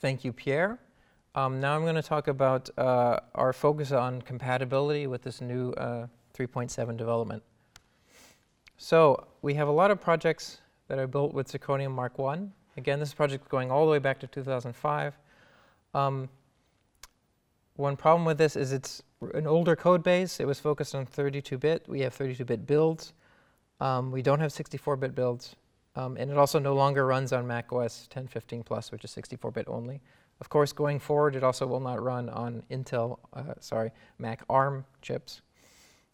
Thank 0.00 0.24
you, 0.24 0.32
Pierre. 0.32 0.78
Um, 1.36 1.58
now 1.58 1.74
I'm 1.74 1.82
going 1.82 1.96
to 1.96 2.02
talk 2.02 2.28
about 2.28 2.70
uh, 2.78 3.18
our 3.34 3.52
focus 3.52 3.90
on 3.90 4.22
compatibility 4.22 5.08
with 5.08 5.22
this 5.22 5.40
new 5.40 5.72
uh, 5.72 6.06
3.7 6.36 6.96
development. 6.96 7.42
So 8.76 9.26
we 9.42 9.54
have 9.54 9.66
a 9.66 9.72
lot 9.72 9.90
of 9.90 10.00
projects 10.00 10.60
that 10.86 10.98
are 10.98 11.08
built 11.08 11.34
with 11.34 11.50
Zirkonium 11.50 11.90
Mark 11.90 12.18
1. 12.18 12.52
Again, 12.76 13.00
this 13.00 13.12
project 13.12 13.44
is 13.44 13.48
going 13.48 13.72
all 13.72 13.84
the 13.84 13.90
way 13.90 13.98
back 13.98 14.20
to 14.20 14.28
2005. 14.28 15.18
Um, 15.92 16.28
one 17.76 17.96
problem 17.96 18.24
with 18.24 18.38
this 18.38 18.54
is 18.54 18.72
it's 18.72 19.02
an 19.34 19.48
older 19.48 19.74
code 19.74 20.04
base. 20.04 20.38
It 20.38 20.46
was 20.46 20.60
focused 20.60 20.94
on 20.94 21.04
32-bit. 21.04 21.86
We 21.88 22.00
have 22.00 22.16
32-bit 22.16 22.64
builds. 22.64 23.12
Um, 23.80 24.12
we 24.12 24.22
don't 24.22 24.38
have 24.38 24.52
64-bit 24.52 25.16
builds. 25.16 25.56
Um, 25.96 26.16
and 26.16 26.30
it 26.30 26.36
also 26.36 26.60
no 26.60 26.74
longer 26.74 27.06
runs 27.06 27.32
on 27.32 27.46
Mac 27.46 27.72
OS 27.72 28.08
1015 28.12 28.62
Plus, 28.62 28.92
which 28.92 29.04
is 29.04 29.10
64-bit 29.12 29.66
only. 29.68 30.00
Of 30.40 30.48
course, 30.48 30.72
going 30.72 30.98
forward, 30.98 31.36
it 31.36 31.44
also 31.44 31.66
will 31.66 31.80
not 31.80 32.02
run 32.02 32.28
on 32.28 32.62
Intel, 32.70 33.18
uh, 33.34 33.54
sorry, 33.60 33.92
Mac 34.18 34.42
ARM 34.48 34.84
chips. 35.00 35.40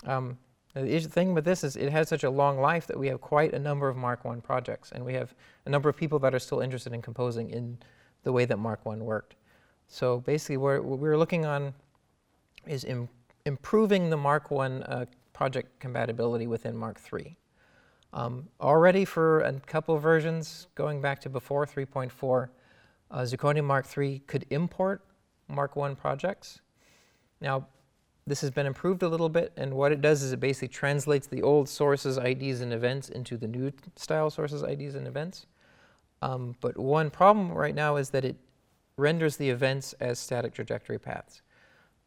Um, 0.04 0.38
the 0.74 1.00
thing 1.00 1.34
with 1.34 1.44
this 1.44 1.64
is 1.64 1.76
it 1.76 1.90
has 1.90 2.08
such 2.08 2.22
a 2.22 2.30
long 2.30 2.60
life 2.60 2.86
that 2.86 2.98
we 2.98 3.08
have 3.08 3.20
quite 3.20 3.54
a 3.54 3.58
number 3.58 3.88
of 3.88 3.96
Mark 3.96 4.20
I 4.24 4.36
projects, 4.36 4.92
and 4.92 5.04
we 5.04 5.14
have 5.14 5.34
a 5.66 5.70
number 5.70 5.88
of 5.88 5.96
people 5.96 6.18
that 6.20 6.34
are 6.34 6.38
still 6.38 6.60
interested 6.60 6.92
in 6.92 7.02
composing 7.02 7.50
in 7.50 7.78
the 8.22 8.32
way 8.32 8.44
that 8.44 8.58
Mark 8.58 8.80
I 8.86 8.94
worked. 8.96 9.34
So 9.88 10.20
basically, 10.20 10.58
what 10.58 10.84
we're 10.84 11.18
looking 11.18 11.44
on 11.44 11.74
is 12.66 12.84
Im 12.84 13.08
improving 13.46 14.10
the 14.10 14.16
Mark 14.16 14.46
I 14.52 14.54
uh, 14.54 15.06
project 15.32 15.80
compatibility 15.80 16.46
within 16.46 16.76
Mark 16.76 17.00
III. 17.12 17.36
Um, 18.12 18.48
already 18.60 19.04
for 19.04 19.40
a 19.40 19.52
couple 19.60 19.96
versions, 19.98 20.68
going 20.74 21.00
back 21.00 21.20
to 21.22 21.28
before 21.28 21.64
3.4, 21.64 22.48
uh, 23.10 23.20
Zirkonium 23.22 23.64
Mark 23.64 23.86
III 23.96 24.20
could 24.26 24.46
import 24.50 25.04
Mark 25.48 25.76
I 25.76 25.94
projects. 25.94 26.60
Now, 27.40 27.66
this 28.26 28.40
has 28.42 28.50
been 28.50 28.66
improved 28.66 29.02
a 29.02 29.08
little 29.08 29.28
bit, 29.28 29.52
and 29.56 29.74
what 29.74 29.92
it 29.92 30.00
does 30.00 30.22
is 30.22 30.32
it 30.32 30.40
basically 30.40 30.68
translates 30.68 31.26
the 31.26 31.42
old 31.42 31.68
sources, 31.68 32.16
IDs, 32.18 32.60
and 32.60 32.72
events 32.72 33.08
into 33.08 33.36
the 33.36 33.48
new 33.48 33.72
style 33.96 34.30
sources, 34.30 34.62
IDs, 34.62 34.94
and 34.94 35.06
events. 35.06 35.46
Um, 36.22 36.54
but 36.60 36.78
one 36.78 37.10
problem 37.10 37.50
right 37.50 37.74
now 37.74 37.96
is 37.96 38.10
that 38.10 38.24
it 38.24 38.36
renders 38.96 39.36
the 39.36 39.48
events 39.48 39.94
as 39.94 40.18
static 40.18 40.52
trajectory 40.52 40.98
paths. 40.98 41.42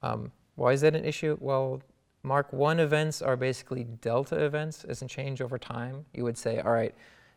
Um, 0.02 0.32
why 0.56 0.74
is 0.74 0.82
that 0.82 0.96
an 0.96 1.04
issue? 1.04 1.38
Well, 1.40 1.82
Mark 2.22 2.54
1 2.54 2.80
events 2.80 3.22
are 3.22 3.36
basically 3.36 3.84
delta 3.84 4.42
events, 4.46 4.84
doesn't 4.84 5.08
change 5.10 5.42
over 5.42 5.58
time. 5.58 6.06
You 6.14 6.24
would 6.24 6.38
say, 6.38 6.60
all 6.60 6.72
right, 6.72 6.96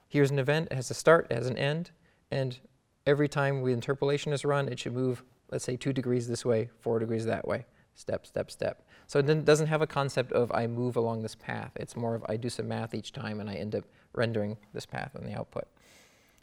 here's 0.08 0.30
an 0.30 0.38
event, 0.38 0.68
it 0.70 0.74
has 0.74 0.90
a 0.90 0.94
start, 0.94 1.26
it 1.30 1.34
has 1.34 1.48
an 1.48 1.58
end, 1.58 1.90
and 2.30 2.58
every 3.06 3.28
time 3.28 3.62
the 3.62 3.72
interpolation 3.72 4.32
is 4.32 4.44
run, 4.44 4.68
it 4.68 4.78
should 4.78 4.94
move, 4.94 5.22
let's 5.50 5.64
say, 5.64 5.76
two 5.76 5.92
degrees 5.92 6.28
this 6.28 6.44
way, 6.44 6.70
four 6.80 6.98
degrees 6.98 7.24
that 7.26 7.46
way 7.46 7.66
step, 7.96 8.26
step, 8.26 8.50
step. 8.50 8.82
So 9.06 9.18
it 9.18 9.44
doesn't 9.44 9.66
have 9.68 9.82
a 9.82 9.86
concept 9.86 10.32
of 10.32 10.52
I 10.52 10.66
move 10.66 10.96
along 10.96 11.22
this 11.22 11.34
path. 11.34 11.72
It's 11.76 11.96
more 11.96 12.14
of 12.14 12.24
I 12.28 12.36
do 12.36 12.48
some 12.48 12.68
math 12.68 12.94
each 12.94 13.12
time 13.12 13.40
and 13.40 13.48
I 13.48 13.54
end 13.54 13.74
up 13.74 13.84
rendering 14.12 14.56
this 14.72 14.86
path 14.86 15.16
in 15.18 15.24
the 15.24 15.34
output. 15.34 15.66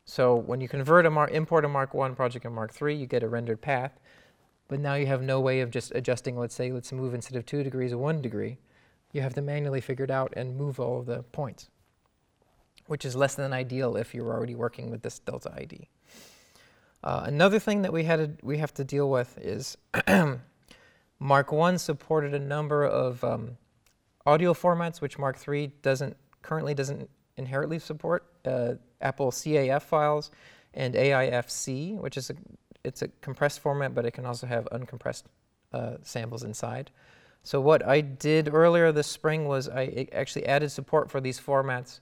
So 0.06 0.36
when 0.36 0.60
you 0.60 0.68
convert 0.68 1.06
a 1.06 1.10
Mark, 1.10 1.32
import 1.32 1.64
a 1.64 1.70
Mark 1.70 1.94
1 1.94 2.16
project 2.16 2.46
in 2.46 2.54
Mark 2.54 2.74
3, 2.74 2.96
you 2.96 3.06
get 3.06 3.24
a 3.24 3.30
rendered 3.30 3.62
path. 3.62 4.00
But 4.68 4.80
now 4.80 4.96
you 4.96 5.06
have 5.06 5.22
no 5.22 5.40
way 5.40 5.62
of 5.62 5.72
just 5.72 5.92
adjusting, 5.94 6.38
let's 6.38 6.56
say, 6.56 6.72
let's 6.72 6.92
move 6.92 7.14
instead 7.14 7.38
of 7.38 7.46
2 7.46 7.64
degrees, 7.64 7.94
1 7.94 8.22
degree. 8.22 8.58
You 9.12 9.22
have 9.22 9.36
to 9.36 9.42
manually 9.42 9.82
figure 9.82 10.06
it 10.06 10.12
out 10.12 10.34
and 10.36 10.58
move 10.58 10.80
all 10.80 11.00
of 11.00 11.06
the 11.06 11.22
points, 11.22 11.70
which 12.88 13.06
is 13.06 13.16
less 13.16 13.36
than 13.36 13.54
ideal 13.54 13.96
if 13.96 14.16
you're 14.16 14.34
already 14.34 14.56
working 14.56 14.90
with 14.90 15.04
this 15.04 15.20
delta 15.20 15.54
ID. 15.56 15.88
Uh, 17.04 17.24
another 17.26 17.60
thing 17.60 17.82
that 17.82 17.92
we, 17.92 18.04
had 18.04 18.18
to, 18.18 18.46
we 18.46 18.58
have 18.58 18.74
to 18.76 18.84
deal 18.84 19.10
with 19.10 19.38
is 19.38 19.78
Mark 21.20 21.52
One 21.52 21.78
supported 21.78 22.34
a 22.34 22.40
number 22.40 22.86
of 22.86 23.24
um, 23.24 23.58
audio 24.26 24.54
formats, 24.54 25.02
which 25.02 25.20
Mark 25.20 25.38
III 25.48 25.74
doesn't 25.82 26.16
currently 26.42 26.74
doesn't 26.74 27.10
inherently 27.38 27.80
support. 27.80 28.26
Uh, 28.46 28.74
Apple 29.02 29.32
CAF 29.32 29.82
files 29.84 30.32
and 30.74 30.94
AIFC, 30.94 31.98
which 31.98 32.18
is 32.18 32.30
a 32.30 32.36
it's 32.84 33.02
a 33.02 33.08
compressed 33.22 33.60
format, 33.60 33.96
but 33.96 34.06
it 34.06 34.12
can 34.12 34.26
also 34.26 34.46
have 34.48 34.68
uncompressed 34.72 35.24
uh, 35.74 35.96
samples 36.02 36.44
inside. 36.44 36.92
So 37.44 37.60
what 37.60 37.86
I 37.86 38.02
did 38.02 38.54
earlier 38.54 38.92
this 38.92 39.08
spring 39.08 39.48
was 39.48 39.68
I 39.68 40.08
actually 40.14 40.46
added 40.46 40.72
support 40.72 41.10
for 41.12 41.20
these 41.20 41.40
formats, 41.40 42.00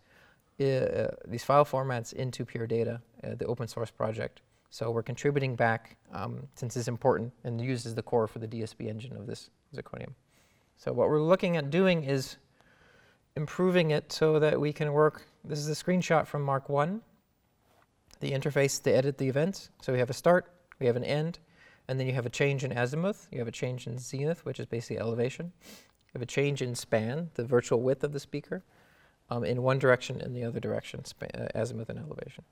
uh, 0.60 1.08
these 1.28 1.44
file 1.44 1.66
formats 1.66 2.14
into 2.14 2.46
Pure 2.46 2.68
Data, 2.68 3.02
uh, 3.24 3.36
the 3.36 3.46
open 3.46 3.68
source 3.68 3.90
project. 3.90 4.42
So 4.72 4.90
we're 4.90 5.04
contributing 5.04 5.58
back 5.58 5.98
um, 6.14 6.48
since 6.56 6.78
it's 6.78 6.88
important 6.88 7.34
and 7.44 7.60
used 7.60 7.86
as 7.86 7.94
the 7.94 8.02
core 8.02 8.26
for 8.26 8.40
the 8.40 8.48
DSP 8.48 8.88
engine 8.88 9.18
of 9.18 9.28
this 9.28 9.50
Zirkonium. 9.76 10.14
So 10.78 10.94
what 10.94 11.10
we're 11.10 11.22
looking 11.22 11.58
at 11.58 11.70
doing 11.70 12.06
is 12.06 12.38
improving 13.36 13.92
it 13.92 14.14
so 14.14 14.40
that 14.40 14.60
we 14.60 14.72
can 14.72 14.94
work, 14.94 15.24
this 15.44 15.60
is 15.60 15.68
a 15.68 15.84
screenshot 15.84 16.26
from 16.26 16.42
Mark 16.42 16.70
1. 16.70 17.02
the 18.22 18.32
interface 18.32 18.82
to 18.84 18.96
edit 18.96 19.18
the 19.18 19.28
events. 19.28 19.72
So 19.82 19.92
we 19.92 20.00
have 20.00 20.10
a 20.10 20.14
start, 20.14 20.54
we 20.80 20.86
have 20.86 20.96
an 20.96 21.04
end, 21.04 21.40
and 21.90 22.00
then 22.00 22.08
you 22.08 22.14
have 22.14 22.26
a 22.26 22.30
change 22.30 22.64
in 22.64 22.72
azimuth, 22.72 23.28
you 23.30 23.40
have 23.40 23.48
a 23.50 23.52
change 23.52 23.88
in 23.88 23.98
zenith, 23.98 24.46
which 24.46 24.60
is 24.60 24.68
basically 24.68 25.00
elevation. 25.00 25.52
You 25.68 26.14
have 26.14 26.22
a 26.22 26.28
change 26.28 26.62
in 26.62 26.76
span, 26.76 27.30
the 27.34 27.44
virtual 27.44 27.82
width 27.82 28.06
of 28.06 28.14
the 28.14 28.20
speaker, 28.20 28.64
um, 29.30 29.44
in 29.44 29.64
one 29.64 29.80
direction 29.80 30.22
and 30.22 30.34
the 30.36 30.44
other 30.46 30.60
direction, 30.60 31.04
uh, 31.22 31.48
azimuth 31.56 31.90
and 31.90 32.00
elevation. 32.00 32.46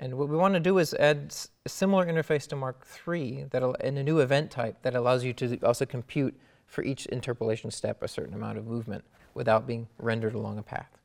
And 0.00 0.16
what 0.16 0.30
we 0.30 0.36
want 0.36 0.54
to 0.54 0.60
do 0.60 0.78
is 0.78 0.94
add 0.94 1.34
a 1.66 1.68
similar 1.68 2.06
interface 2.06 2.48
to 2.48 2.56
Mark 2.56 2.86
III 3.06 3.48
that 3.50 3.62
in 3.84 3.98
a 3.98 4.02
new 4.02 4.20
event 4.20 4.50
type 4.50 4.80
that 4.80 4.94
allows 4.94 5.24
you 5.24 5.34
to 5.34 5.58
also 5.58 5.84
compute 5.84 6.34
for 6.66 6.82
each 6.82 7.04
interpolation 7.06 7.70
step 7.70 8.02
a 8.02 8.08
certain 8.08 8.32
amount 8.32 8.56
of 8.56 8.66
movement 8.66 9.04
without 9.34 9.66
being 9.66 9.88
rendered 9.98 10.34
along 10.34 10.56
a 10.56 10.62
path. 10.62 10.96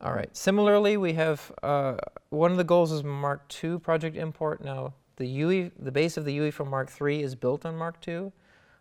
All 0.00 0.12
right. 0.12 0.36
Similarly, 0.36 0.96
we 0.96 1.12
have 1.12 1.52
uh, 1.62 1.98
one 2.30 2.50
of 2.50 2.56
the 2.56 2.64
goals 2.64 2.90
is 2.90 3.04
Mark 3.04 3.42
II 3.62 3.78
project 3.78 4.16
import. 4.16 4.64
Now, 4.64 4.94
the 5.14 5.26
UE, 5.26 5.70
the 5.78 5.92
base 5.92 6.16
of 6.16 6.24
the 6.24 6.32
UE 6.32 6.50
from 6.50 6.68
Mark 6.68 6.90
III 7.00 7.22
is 7.22 7.36
built 7.36 7.64
on 7.64 7.76
Mark 7.76 7.96
II, 8.06 8.32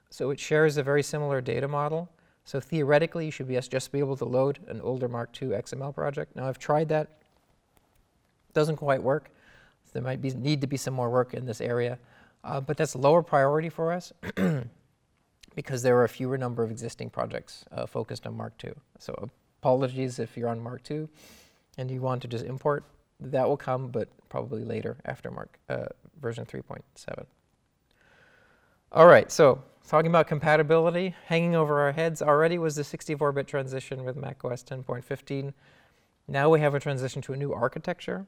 so 0.09 0.31
it 0.31 0.39
shares 0.39 0.77
a 0.77 0.83
very 0.83 1.03
similar 1.03 1.39
data 1.39 1.67
model. 1.67 2.09
So 2.45 2.59
theoretically, 2.59 3.25
you 3.25 3.31
should 3.31 3.47
be 3.47 3.59
just 3.59 3.91
be 3.91 3.99
able 3.99 4.17
to 4.17 4.25
load 4.25 4.57
an 4.67 4.81
older 4.81 5.07
Mark 5.07 5.39
II 5.39 5.49
XML 5.49 5.93
project. 5.93 6.35
Now, 6.35 6.47
I've 6.47 6.57
tried 6.57 6.89
that. 6.89 7.19
Doesn't 8.53 8.77
quite 8.77 9.01
work. 9.01 9.29
There 9.93 10.01
might 10.01 10.21
be 10.21 10.31
need 10.31 10.61
to 10.61 10.67
be 10.67 10.77
some 10.77 10.93
more 10.93 11.09
work 11.09 11.33
in 11.33 11.45
this 11.45 11.61
area, 11.61 11.99
uh, 12.43 12.59
but 12.59 12.77
that's 12.77 12.95
lower 12.95 13.21
priority 13.21 13.69
for 13.69 13.91
us 13.91 14.11
because 15.55 15.83
there 15.83 15.95
are 15.97 16.03
a 16.03 16.09
fewer 16.09 16.37
number 16.37 16.63
of 16.63 16.71
existing 16.71 17.11
projects 17.11 17.63
uh, 17.71 17.85
focused 17.85 18.25
on 18.25 18.35
Mark 18.35 18.53
II. 18.63 18.73
So 18.97 19.29
apologies 19.61 20.19
if 20.19 20.35
you're 20.35 20.49
on 20.49 20.59
Mark 20.59 20.89
II 20.89 21.07
and 21.77 21.91
you 21.91 22.01
want 22.01 22.21
to 22.23 22.27
just 22.27 22.45
import. 22.45 22.83
That 23.19 23.47
will 23.47 23.57
come, 23.57 23.89
but 23.89 24.09
probably 24.29 24.63
later 24.63 24.97
after 25.05 25.29
Mark 25.29 25.59
uh, 25.69 25.85
version 26.19 26.45
3.7. 26.45 27.25
All 28.91 29.07
right, 29.07 29.31
so 29.31 29.63
talking 29.87 30.09
about 30.09 30.27
compatibility, 30.27 31.15
hanging 31.25 31.55
over 31.55 31.81
our 31.81 31.91
heads 31.91 32.21
already 32.21 32.57
was 32.57 32.75
the 32.75 32.81
64-bit 32.81 33.47
transition 33.47 34.03
with 34.03 34.15
macOS 34.15 34.63
10.15. 34.63 35.53
Now 36.27 36.49
we 36.49 36.61
have 36.61 36.73
a 36.73 36.79
transition 36.79 37.21
to 37.23 37.33
a 37.33 37.37
new 37.37 37.51
architecture, 37.53 38.25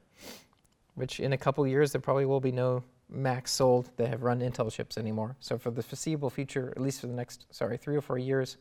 which 0.95 1.19
in 1.19 1.33
a 1.33 1.37
couple 1.37 1.65
years 1.65 1.91
there 1.91 2.01
probably 2.01 2.25
will 2.25 2.41
be 2.41 2.51
no 2.51 2.83
Macs 3.09 3.51
sold 3.51 3.91
that 3.97 4.09
have 4.09 4.23
run 4.23 4.41
Intel 4.41 4.71
chips 4.71 4.97
anymore. 4.97 5.35
So 5.39 5.57
for 5.57 5.71
the 5.71 5.83
foreseeable 5.83 6.29
future, 6.29 6.73
at 6.75 6.81
least 6.81 7.01
for 7.01 7.07
the 7.07 7.13
next, 7.13 7.45
sorry, 7.51 7.77
three 7.77 7.95
or 7.95 8.01
four 8.01 8.17
years, 8.17 8.57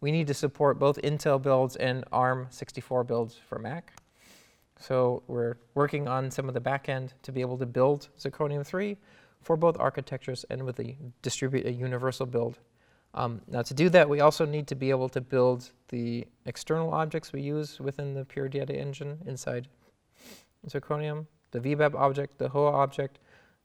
we 0.00 0.12
need 0.12 0.26
to 0.26 0.34
support 0.34 0.78
both 0.78 1.00
Intel 1.02 1.40
builds 1.40 1.76
and 1.76 2.04
ARM 2.12 2.46
64 2.50 3.04
builds 3.04 3.34
for 3.34 3.58
Mac. 3.58 3.92
So 4.78 5.22
we're 5.26 5.56
working 5.74 6.06
on 6.06 6.30
some 6.30 6.48
of 6.48 6.54
the 6.54 6.60
backend 6.60 7.10
to 7.22 7.32
be 7.32 7.40
able 7.40 7.56
to 7.58 7.66
build 7.66 8.08
Zirkonium 8.18 8.64
3 8.64 8.96
for 9.42 9.56
both 9.56 9.78
architectures 9.78 10.44
and 10.50 10.64
with 10.64 10.76
the 10.76 10.94
distribute 11.22 11.66
a 11.66 11.72
universal 11.72 12.26
build. 12.26 12.58
Um, 13.16 13.40
now 13.48 13.62
to 13.62 13.72
do 13.72 13.88
that, 13.88 14.08
we 14.08 14.20
also 14.20 14.44
need 14.44 14.66
to 14.68 14.74
be 14.74 14.90
able 14.90 15.08
to 15.08 15.22
build 15.22 15.70
the 15.88 16.26
external 16.44 16.92
objects 16.92 17.32
we 17.32 17.40
use 17.40 17.80
within 17.80 18.12
the 18.12 18.24
pure 18.26 18.48
data 18.48 18.76
engine 18.76 19.18
inside 19.24 19.68
Zirkonium, 20.68 21.26
the 21.50 21.60
VBAP 21.60 21.94
object, 21.94 22.38
the 22.38 22.48
HOA 22.48 22.72
object, 22.72 23.18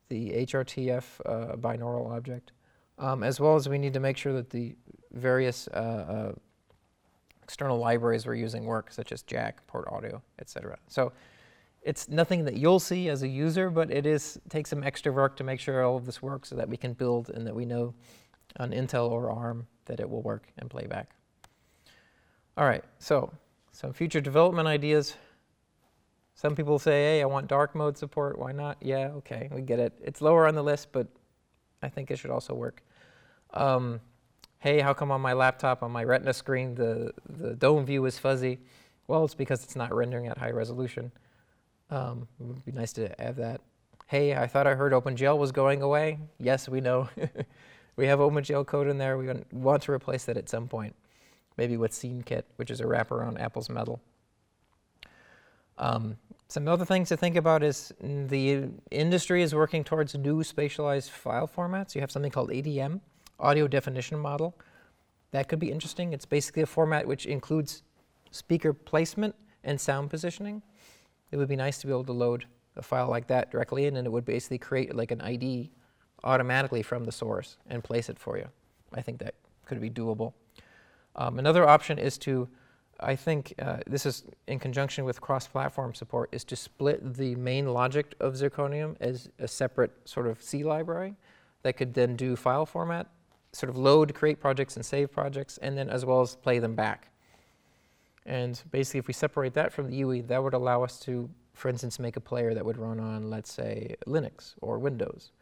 the 0.08 0.30
HRTF 0.30 1.04
uh, 1.26 1.56
binaural 1.56 2.10
object, 2.10 2.52
um, 2.98 3.22
as 3.22 3.40
well 3.40 3.54
as 3.54 3.68
we 3.68 3.78
need 3.78 3.92
to 3.92 4.00
make 4.00 4.16
sure 4.16 4.32
that 4.32 4.48
the 4.48 4.74
various 5.12 5.68
uh, 5.68 5.76
uh, 5.76 6.32
external 7.42 7.78
libraries 7.78 8.24
we're 8.24 8.34
using 8.34 8.64
work, 8.64 8.90
such 8.90 9.12
as 9.12 9.22
Jack, 9.22 9.66
PortAudio, 9.70 10.22
etc. 10.38 10.78
So 10.88 11.12
it's 11.82 12.08
nothing 12.08 12.44
that 12.44 12.56
you'll 12.56 12.80
see 12.80 13.08
as 13.10 13.22
a 13.22 13.28
user, 13.28 13.68
but 13.68 13.90
it 13.90 14.06
is 14.06 14.40
takes 14.48 14.70
some 14.70 14.82
extra 14.82 15.12
work 15.12 15.36
to 15.36 15.44
make 15.44 15.60
sure 15.60 15.82
all 15.82 15.96
of 15.96 16.06
this 16.06 16.22
works 16.22 16.48
so 16.48 16.56
that 16.56 16.68
we 16.68 16.76
can 16.76 16.94
build 16.94 17.28
and 17.30 17.46
that 17.46 17.54
we 17.54 17.66
know 17.66 17.92
on 18.58 18.70
Intel 18.70 19.10
or 19.10 19.30
ARM 19.30 19.66
that 19.86 20.00
it 20.00 20.08
will 20.08 20.22
work 20.22 20.48
and 20.58 20.70
play 20.70 20.86
back. 20.86 21.10
All 22.56 22.66
right, 22.66 22.84
so 22.98 23.32
some 23.72 23.92
future 23.92 24.20
development 24.20 24.68
ideas. 24.68 25.16
Some 26.34 26.54
people 26.54 26.78
say, 26.78 26.90
hey, 27.02 27.22
I 27.22 27.26
want 27.26 27.48
dark 27.48 27.74
mode 27.74 27.96
support. 27.96 28.38
Why 28.38 28.52
not? 28.52 28.76
Yeah, 28.80 29.08
okay, 29.16 29.48
we 29.52 29.62
get 29.62 29.78
it. 29.78 29.92
It's 30.02 30.20
lower 30.20 30.46
on 30.46 30.54
the 30.54 30.62
list, 30.62 30.88
but 30.92 31.06
I 31.82 31.88
think 31.88 32.10
it 32.10 32.18
should 32.18 32.30
also 32.30 32.54
work. 32.54 32.82
Um, 33.54 34.00
hey, 34.58 34.80
how 34.80 34.92
come 34.92 35.10
on 35.10 35.20
my 35.20 35.32
laptop, 35.32 35.82
on 35.82 35.90
my 35.90 36.04
retina 36.04 36.32
screen, 36.32 36.74
the, 36.74 37.12
the 37.28 37.54
dome 37.54 37.84
view 37.84 38.04
is 38.06 38.18
fuzzy? 38.18 38.60
Well, 39.06 39.24
it's 39.24 39.34
because 39.34 39.64
it's 39.64 39.76
not 39.76 39.94
rendering 39.94 40.26
at 40.28 40.38
high 40.38 40.50
resolution. 40.50 41.12
Um, 41.90 42.28
it 42.40 42.46
would 42.46 42.64
be 42.64 42.72
nice 42.72 42.92
to 42.94 43.14
have 43.18 43.36
that. 43.36 43.60
Hey, 44.06 44.34
I 44.34 44.46
thought 44.46 44.66
I 44.66 44.74
heard 44.74 44.92
OpenGL 44.92 45.38
was 45.38 45.52
going 45.52 45.82
away. 45.82 46.18
Yes, 46.38 46.68
we 46.68 46.80
know. 46.80 47.08
we 47.96 48.06
have 48.06 48.18
OpenGL 48.18 48.66
code 48.66 48.88
in 48.88 48.98
there. 48.98 49.18
We 49.18 49.28
want 49.52 49.82
to 49.82 49.92
replace 49.92 50.24
that 50.24 50.36
at 50.36 50.48
some 50.48 50.68
point, 50.68 50.94
maybe 51.56 51.76
with 51.76 51.92
SceneKit, 51.92 52.44
which 52.56 52.70
is 52.70 52.80
a 52.80 52.86
wrapper 52.86 53.22
on 53.22 53.36
Apple's 53.36 53.68
Metal. 53.68 54.00
Um, 55.78 56.16
some 56.48 56.68
other 56.68 56.84
things 56.84 57.08
to 57.08 57.16
think 57.16 57.36
about 57.36 57.62
is 57.62 57.92
the 58.00 58.68
industry 58.90 59.42
is 59.42 59.54
working 59.54 59.84
towards 59.84 60.14
new 60.14 60.42
spatialized 60.42 61.10
file 61.10 61.48
formats. 61.48 61.94
You 61.94 62.02
have 62.02 62.10
something 62.10 62.30
called 62.30 62.50
ADM, 62.50 63.00
Audio 63.40 63.66
Definition 63.66 64.18
Model. 64.18 64.54
That 65.30 65.48
could 65.48 65.58
be 65.58 65.72
interesting. 65.72 66.12
It's 66.12 66.26
basically 66.26 66.62
a 66.62 66.66
format 66.66 67.06
which 67.06 67.24
includes 67.24 67.82
speaker 68.30 68.72
placement 68.72 69.34
and 69.64 69.80
sound 69.80 70.10
positioning. 70.10 70.62
It 71.30 71.38
would 71.38 71.48
be 71.48 71.56
nice 71.56 71.78
to 71.78 71.86
be 71.86 71.92
able 71.92 72.04
to 72.04 72.12
load 72.12 72.44
a 72.76 72.82
file 72.82 73.08
like 73.08 73.28
that 73.28 73.50
directly 73.50 73.86
in, 73.86 73.96
and 73.96 74.06
it 74.06 74.10
would 74.10 74.24
basically 74.24 74.58
create 74.58 74.94
like 74.94 75.10
an 75.10 75.20
ID 75.20 75.70
automatically 76.24 76.82
from 76.82 77.04
the 77.04 77.12
source 77.12 77.56
and 77.68 77.82
place 77.82 78.08
it 78.08 78.18
for 78.18 78.38
you. 78.38 78.48
I 78.94 79.02
think 79.02 79.18
that 79.18 79.34
could 79.66 79.80
be 79.80 79.90
doable. 79.90 80.32
Um, 81.16 81.38
another 81.38 81.68
option 81.68 81.98
is 81.98 82.18
to, 82.18 82.48
I 83.00 83.16
think 83.16 83.54
uh, 83.58 83.78
this 83.86 84.06
is 84.06 84.24
in 84.46 84.58
conjunction 84.58 85.04
with 85.04 85.20
cross-platform 85.20 85.94
support, 85.94 86.28
is 86.32 86.44
to 86.44 86.56
split 86.56 87.14
the 87.16 87.34
main 87.36 87.72
logic 87.72 88.14
of 88.20 88.34
Zirkonium 88.34 88.96
as 89.00 89.28
a 89.38 89.48
separate 89.48 89.92
sort 90.04 90.26
of 90.26 90.42
C 90.42 90.64
library 90.64 91.16
that 91.62 91.76
could 91.76 91.94
then 91.94 92.16
do 92.16 92.36
file 92.36 92.66
format, 92.66 93.08
sort 93.52 93.70
of 93.70 93.76
load, 93.76 94.14
create 94.14 94.40
projects 94.40 94.76
and 94.76 94.84
save 94.84 95.12
projects, 95.12 95.58
and 95.58 95.76
then 95.76 95.88
as 95.88 96.04
well 96.04 96.20
as 96.20 96.36
play 96.36 96.58
them 96.58 96.74
back. 96.74 97.08
And 98.24 98.60
basically, 98.70 98.98
if 98.98 99.08
we 99.08 99.14
separate 99.14 99.54
that 99.54 99.72
from 99.72 99.90
the 99.90 99.96
UE, 99.96 100.22
that 100.22 100.42
would 100.42 100.54
allow 100.54 100.84
us 100.84 101.00
to, 101.00 101.28
for 101.54 101.68
instance, 101.68 101.98
make 101.98 102.16
a 102.16 102.20
player 102.20 102.54
that 102.54 102.64
would 102.64 102.78
run 102.78 103.00
on, 103.00 103.30
let's 103.30 103.52
say, 103.52 103.96
Linux 104.06 104.54
or 104.60 104.78
Windows, 104.78 105.32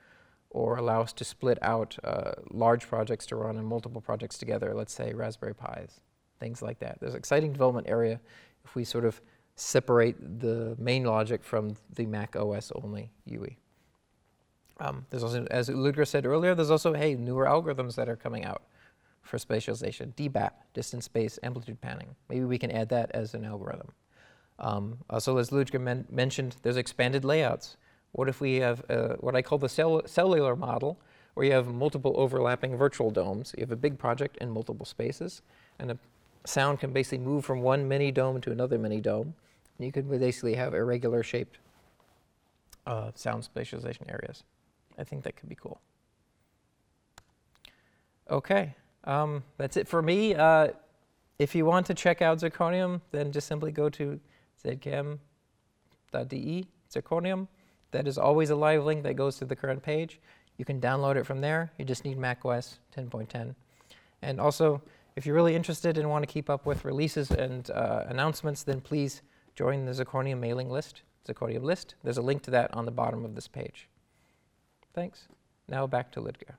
or 0.50 0.76
allow 0.76 1.00
us 1.00 1.12
to 1.14 1.24
split 1.24 1.58
out 1.62 1.96
uh, 2.04 2.32
large 2.50 2.88
projects 2.88 3.26
to 3.26 3.36
run 3.36 3.56
and 3.56 3.66
multiple 3.66 4.00
projects 4.00 4.36
together, 4.36 4.74
let's 4.74 4.92
say 4.92 5.12
Raspberry 5.12 5.54
Pis, 5.54 6.00
things 6.40 6.60
like 6.60 6.80
that. 6.80 6.98
There's 7.00 7.14
an 7.14 7.18
exciting 7.18 7.52
development 7.52 7.88
area 7.88 8.20
if 8.64 8.74
we 8.74 8.84
sort 8.84 9.04
of 9.04 9.20
separate 9.54 10.40
the 10.40 10.74
main 10.78 11.04
logic 11.04 11.44
from 11.44 11.76
the 11.94 12.06
Mac 12.06 12.34
OS 12.34 12.72
only 12.74 13.10
UE. 13.26 13.54
Um, 14.80 15.06
there's 15.10 15.22
also, 15.22 15.44
as 15.50 15.68
Ludger 15.68 16.06
said 16.06 16.26
earlier, 16.26 16.54
there's 16.54 16.70
also, 16.70 16.94
hey, 16.94 17.14
newer 17.14 17.44
algorithms 17.44 17.94
that 17.96 18.08
are 18.08 18.16
coming 18.16 18.44
out 18.44 18.62
for 19.22 19.36
spatialization, 19.36 20.14
DBAP, 20.14 20.50
distance-based 20.72 21.38
amplitude 21.42 21.80
panning. 21.80 22.16
Maybe 22.28 22.44
we 22.44 22.58
can 22.58 22.70
add 22.70 22.88
that 22.88 23.10
as 23.12 23.34
an 23.34 23.44
algorithm. 23.44 23.92
Um, 24.58 24.98
also, 25.08 25.36
as 25.36 25.50
Ludger 25.50 25.80
men 25.80 26.06
mentioned, 26.10 26.56
there's 26.62 26.78
expanded 26.78 27.24
layouts. 27.24 27.76
What 28.12 28.28
if 28.28 28.40
we 28.40 28.56
have 28.56 28.82
uh, 28.90 29.14
what 29.20 29.36
I 29.36 29.42
call 29.42 29.58
the 29.58 29.68
cell 29.68 30.02
cellular 30.06 30.56
model, 30.56 30.98
where 31.34 31.46
you 31.46 31.52
have 31.52 31.68
multiple 31.68 32.14
overlapping 32.16 32.76
virtual 32.76 33.10
domes. 33.10 33.54
You 33.56 33.62
have 33.62 33.70
a 33.70 33.76
big 33.76 33.98
project 33.98 34.36
in 34.38 34.50
multiple 34.50 34.86
spaces, 34.86 35.42
and 35.78 35.90
a 35.90 35.98
sound 36.44 36.80
can 36.80 36.92
basically 36.92 37.18
move 37.18 37.44
from 37.44 37.62
one 37.62 37.86
mini 37.86 38.10
dome 38.10 38.40
to 38.40 38.50
another 38.50 38.78
mini 38.78 39.00
dome. 39.00 39.34
And 39.78 39.86
you 39.86 39.92
could 39.92 40.10
basically 40.10 40.54
have 40.54 40.74
irregular 40.74 41.22
shaped 41.22 41.58
uh, 42.86 43.12
sound 43.14 43.48
spatialization 43.54 44.10
areas. 44.10 44.44
I 44.98 45.04
think 45.04 45.22
that 45.24 45.36
could 45.36 45.48
be 45.48 45.54
cool. 45.54 45.80
Okay. 48.30 48.74
Um, 49.04 49.42
that's 49.56 49.76
it 49.76 49.88
for 49.88 50.02
me. 50.02 50.34
Uh, 50.34 50.68
if 51.38 51.54
you 51.54 51.64
want 51.64 51.86
to 51.86 51.94
check 51.94 52.20
out 52.20 52.38
Zirkonium, 52.38 53.00
then 53.12 53.32
just 53.32 53.46
simply 53.46 53.72
go 53.72 53.88
to 53.88 54.20
zkm.de, 54.62 55.18
Zirkonium. 56.92 57.48
That 57.92 58.06
is 58.06 58.18
always 58.18 58.50
a 58.50 58.56
live 58.56 58.84
link 58.84 59.02
that 59.02 59.14
goes 59.14 59.36
to 59.38 59.44
the 59.44 59.56
current 59.56 59.82
page. 59.82 60.20
You 60.58 60.64
can 60.64 60.80
download 60.80 61.16
it 61.16 61.24
from 61.24 61.40
there. 61.40 61.72
You 61.78 61.84
just 61.84 62.04
need 62.04 62.18
macOS 62.18 62.78
10.10. 62.96 63.54
And 64.22 64.40
also, 64.40 64.82
if 65.16 65.26
you're 65.26 65.34
really 65.34 65.56
interested 65.56 65.98
and 65.98 66.08
want 66.10 66.22
to 66.22 66.32
keep 66.32 66.50
up 66.50 66.66
with 66.66 66.84
releases 66.84 67.30
and 67.30 67.70
uh, 67.70 68.04
announcements, 68.08 68.62
then 68.62 68.80
please 68.80 69.22
join 69.54 69.84
the 69.84 69.92
Zirkonium 69.92 70.38
mailing 70.38 70.70
list, 70.70 71.02
Zirkonium 71.26 71.62
list. 71.62 71.94
There's 72.04 72.18
a 72.18 72.22
link 72.22 72.42
to 72.42 72.50
that 72.52 72.72
on 72.74 72.84
the 72.84 72.90
bottom 72.90 73.24
of 73.24 73.34
this 73.34 73.48
page. 73.48 73.88
Thanks. 74.94 75.28
Now 75.68 75.86
back 75.86 76.12
to 76.12 76.20
Ludger. 76.20 76.56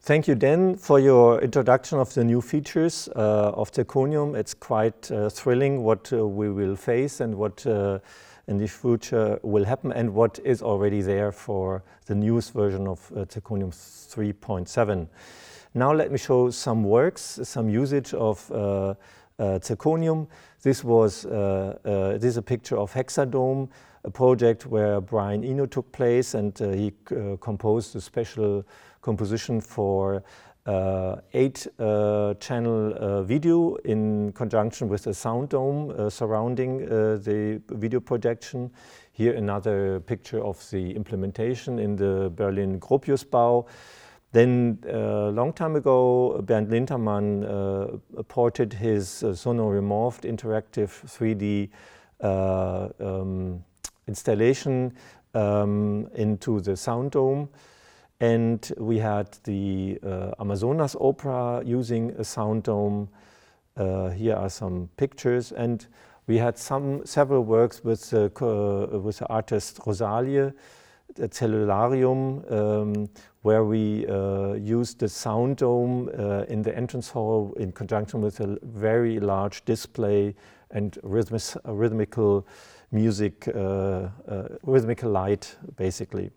Thank 0.00 0.28
you, 0.28 0.34
Dan, 0.34 0.76
for 0.76 1.00
your 1.00 1.40
introduction 1.40 1.98
of 1.98 2.14
the 2.14 2.22
new 2.22 2.40
features 2.40 3.08
uh, 3.16 3.50
of 3.54 3.72
Zirkonium. 3.72 4.36
It's 4.36 4.54
quite 4.54 5.10
uh, 5.10 5.28
thrilling 5.28 5.82
what 5.82 6.12
uh, 6.12 6.26
we 6.26 6.50
will 6.50 6.76
face 6.76 7.20
and 7.20 7.34
what 7.34 7.66
uh, 7.66 7.98
in 8.48 8.58
the 8.58 8.66
future 8.66 9.38
will 9.42 9.64
happen 9.64 9.92
and 9.92 10.12
what 10.12 10.40
is 10.42 10.62
already 10.62 11.02
there 11.02 11.30
for 11.30 11.82
the 12.06 12.14
newest 12.14 12.52
version 12.52 12.88
of 12.88 13.12
uh, 13.14 13.24
Zirkonium 13.26 13.70
3.7. 13.70 15.06
Now 15.74 15.92
let 15.92 16.10
me 16.10 16.18
show 16.18 16.50
some 16.50 16.82
works, 16.82 17.38
some 17.42 17.68
usage 17.68 18.14
of 18.14 18.50
uh, 18.50 18.94
uh, 19.38 19.58
zirkonium. 19.60 20.26
This 20.62 20.82
was 20.82 21.24
uh, 21.26 21.78
uh, 21.84 22.12
this 22.14 22.24
is 22.24 22.36
a 22.36 22.42
picture 22.42 22.76
of 22.76 22.92
Hexadome, 22.92 23.68
a 24.04 24.10
project 24.10 24.66
where 24.66 25.00
Brian 25.00 25.44
Eno 25.44 25.66
took 25.66 25.92
place, 25.92 26.34
and 26.34 26.60
uh, 26.60 26.70
he 26.70 26.92
composed 27.40 27.94
a 27.94 28.00
special 28.00 28.64
composition 29.02 29.60
for 29.60 30.16
uh, 30.16 30.20
eight 31.32 31.66
uh, 31.78 32.34
channel 32.34 32.94
uh, 32.94 33.22
video 33.22 33.76
in 33.84 34.32
conjunction 34.32 34.88
with 34.88 35.06
a 35.06 35.14
sound 35.14 35.48
dome 35.50 36.10
surrounding 36.10 36.78
the 36.78 37.60
video 37.68 38.00
projection. 38.00 38.70
Here 39.12 39.34
another 39.34 40.00
picture 40.00 40.44
of 40.44 40.64
the 40.70 40.94
implementation 40.94 41.78
in 41.78 41.96
the 41.96 42.30
Berlin 42.34 42.78
Gropiusbau. 42.78 43.66
Then 44.32 44.78
a 44.86 45.28
uh, 45.28 45.30
long 45.30 45.54
time 45.54 45.74
ago, 45.74 46.42
Bernd 46.42 46.68
Lintermann 46.68 47.44
uh, 47.44 48.22
ported 48.24 48.74
his 48.74 49.22
uh, 49.22 49.28
SonoMorphis 49.28 50.24
interactive 50.24 50.90
3D 51.06 51.70
uh, 52.20 52.88
um, 53.00 53.64
installation 54.06 54.92
um, 55.34 56.08
into 56.14 56.60
the 56.60 56.76
sound 56.76 57.12
dome. 57.12 57.48
And 58.20 58.72
we 58.78 58.98
had 58.98 59.38
the 59.44 59.98
uh, 60.04 60.32
Amazonas 60.40 60.96
Opera 61.00 61.62
using 61.64 62.10
a 62.18 62.24
sound 62.24 62.64
dome. 62.64 63.08
Uh, 63.76 64.10
here 64.10 64.34
are 64.34 64.50
some 64.50 64.88
pictures. 64.96 65.52
And 65.52 65.86
we 66.26 66.36
had 66.36 66.58
some 66.58 67.06
several 67.06 67.44
works 67.44 67.84
with, 67.84 68.12
uh, 68.12 68.28
with 69.00 69.18
the 69.18 69.26
artist 69.28 69.78
Rosalie, 69.86 70.52
the 71.14 71.28
Cellularium, 71.28 72.52
um, 72.52 73.08
where 73.42 73.64
we 73.64 74.04
uh, 74.08 74.54
used 74.54 74.98
the 74.98 75.08
sound 75.08 75.58
dome 75.58 76.10
uh, 76.18 76.42
in 76.48 76.62
the 76.62 76.76
entrance 76.76 77.08
hall 77.08 77.54
in 77.56 77.70
conjunction 77.70 78.20
with 78.20 78.40
a 78.40 78.58
very 78.62 79.20
large 79.20 79.64
display 79.64 80.34
and 80.72 80.98
rhythmic, 81.04 81.42
rhythmical 81.64 82.46
music, 82.90 83.48
uh, 83.54 84.08
rhythmical 84.64 85.10
light, 85.10 85.56
basically. 85.76 86.30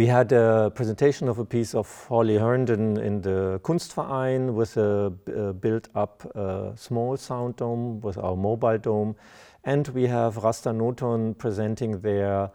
We 0.00 0.06
had 0.06 0.32
a 0.32 0.72
presentation 0.74 1.28
of 1.28 1.38
a 1.38 1.44
piece 1.44 1.74
of 1.74 2.06
Holly 2.08 2.38
Herndon 2.38 2.96
in 2.96 3.20
the 3.20 3.60
Kunstverein 3.62 4.54
with 4.54 4.78
a, 4.78 5.12
a 5.30 5.52
built-up 5.52 6.24
uh, 6.34 6.74
small 6.74 7.18
sound 7.18 7.56
dome 7.56 8.00
with 8.00 8.16
our 8.16 8.34
mobile 8.34 8.78
dome. 8.78 9.14
And 9.62 9.86
we 9.88 10.06
have 10.06 10.36
Raster-Noton 10.36 11.36
presenting 11.36 12.00
their 12.00 12.50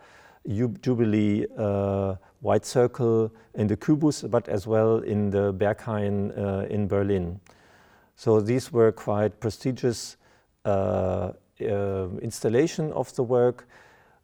Jubilee 0.47 1.45
uh, 1.55 2.15
White 2.41 2.65
Circle 2.65 3.31
in 3.53 3.67
the 3.67 3.77
Kubus, 3.77 4.27
but 4.27 4.49
as 4.49 4.65
well 4.65 4.97
in 4.97 5.29
the 5.29 5.53
Berghain 5.53 6.35
uh, 6.35 6.65
in 6.65 6.87
Berlin. 6.87 7.39
So 8.15 8.41
these 8.41 8.73
were 8.73 8.91
quite 8.91 9.39
prestigious 9.39 10.17
uh, 10.65 11.33
uh, 11.61 12.07
installation 12.23 12.91
of 12.93 13.15
the 13.15 13.21
work 13.21 13.67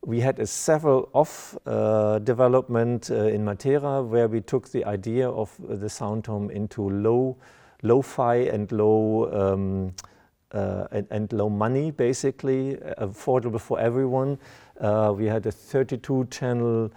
we 0.04 0.20
had 0.20 0.40
a 0.40 0.48
several 0.48 1.10
off 1.14 1.56
uh, 1.66 2.18
development 2.20 3.12
uh, 3.12 3.26
in 3.26 3.46
Matera 3.46 4.06
where 4.06 4.28
we 4.28 4.42
took 4.42 4.70
the 4.70 4.84
idea 4.86 5.30
of 5.30 5.56
the 5.60 5.90
sound 5.90 6.24
dome 6.24 6.50
into 6.50 6.90
low, 6.90 7.38
lo-fi 7.84 8.36
and 8.36 8.72
low 8.72 9.32
um, 9.32 9.94
uh, 10.54 10.88
and, 10.92 11.08
and, 11.12 11.32
low 11.32 11.50
money, 11.50 11.92
basically 11.92 12.76
affordable 12.98 13.60
for 13.60 13.80
everyone. 13.80 14.38
Uh, 14.82 15.14
we 15.16 15.26
had 15.26 15.46
a 15.46 15.52
32 15.52 16.28
channel 16.30 16.92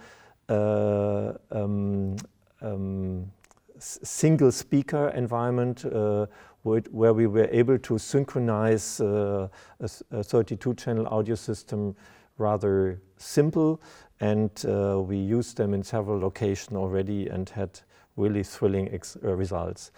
uh, 0.49 1.31
um, 1.51 2.17
um, 2.61 3.31
single 3.79 4.51
speaker 4.51 5.09
environment 5.09 5.85
uh, 5.85 6.25
where 6.63 7.13
we 7.13 7.27
were 7.27 7.47
able 7.51 7.77
to 7.77 7.97
synchronize 7.97 8.99
a, 8.99 9.49
a 9.79 10.23
32 10.23 10.73
channel 10.73 11.07
audio 11.07 11.35
system 11.35 11.95
rather 12.37 13.01
simple 13.17 13.81
and 14.19 14.65
uh, 14.65 14.99
we 15.01 15.17
used 15.17 15.57
them 15.57 15.73
in 15.73 15.83
several 15.83 16.19
locations 16.19 16.75
already 16.75 17.27
and 17.27 17.49
had 17.49 17.79
really 18.15 18.43
thrilling 18.43 18.87
uh, 19.23 19.35
results. 19.35 19.91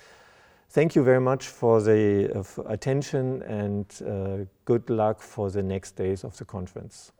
Thank 0.70 0.96
you 0.96 1.04
very 1.04 1.22
much 1.22 1.48
for 1.48 1.82
the 1.82 2.32
uh, 2.36 2.64
attention 2.64 3.42
and 3.44 3.86
uh, 4.06 4.46
good 4.66 4.90
luck 4.90 5.22
for 5.22 5.50
the 5.50 5.64
next 5.64 5.96
days 5.96 6.24
of 6.24 6.36
the 6.38 6.46
conference. 6.46 7.12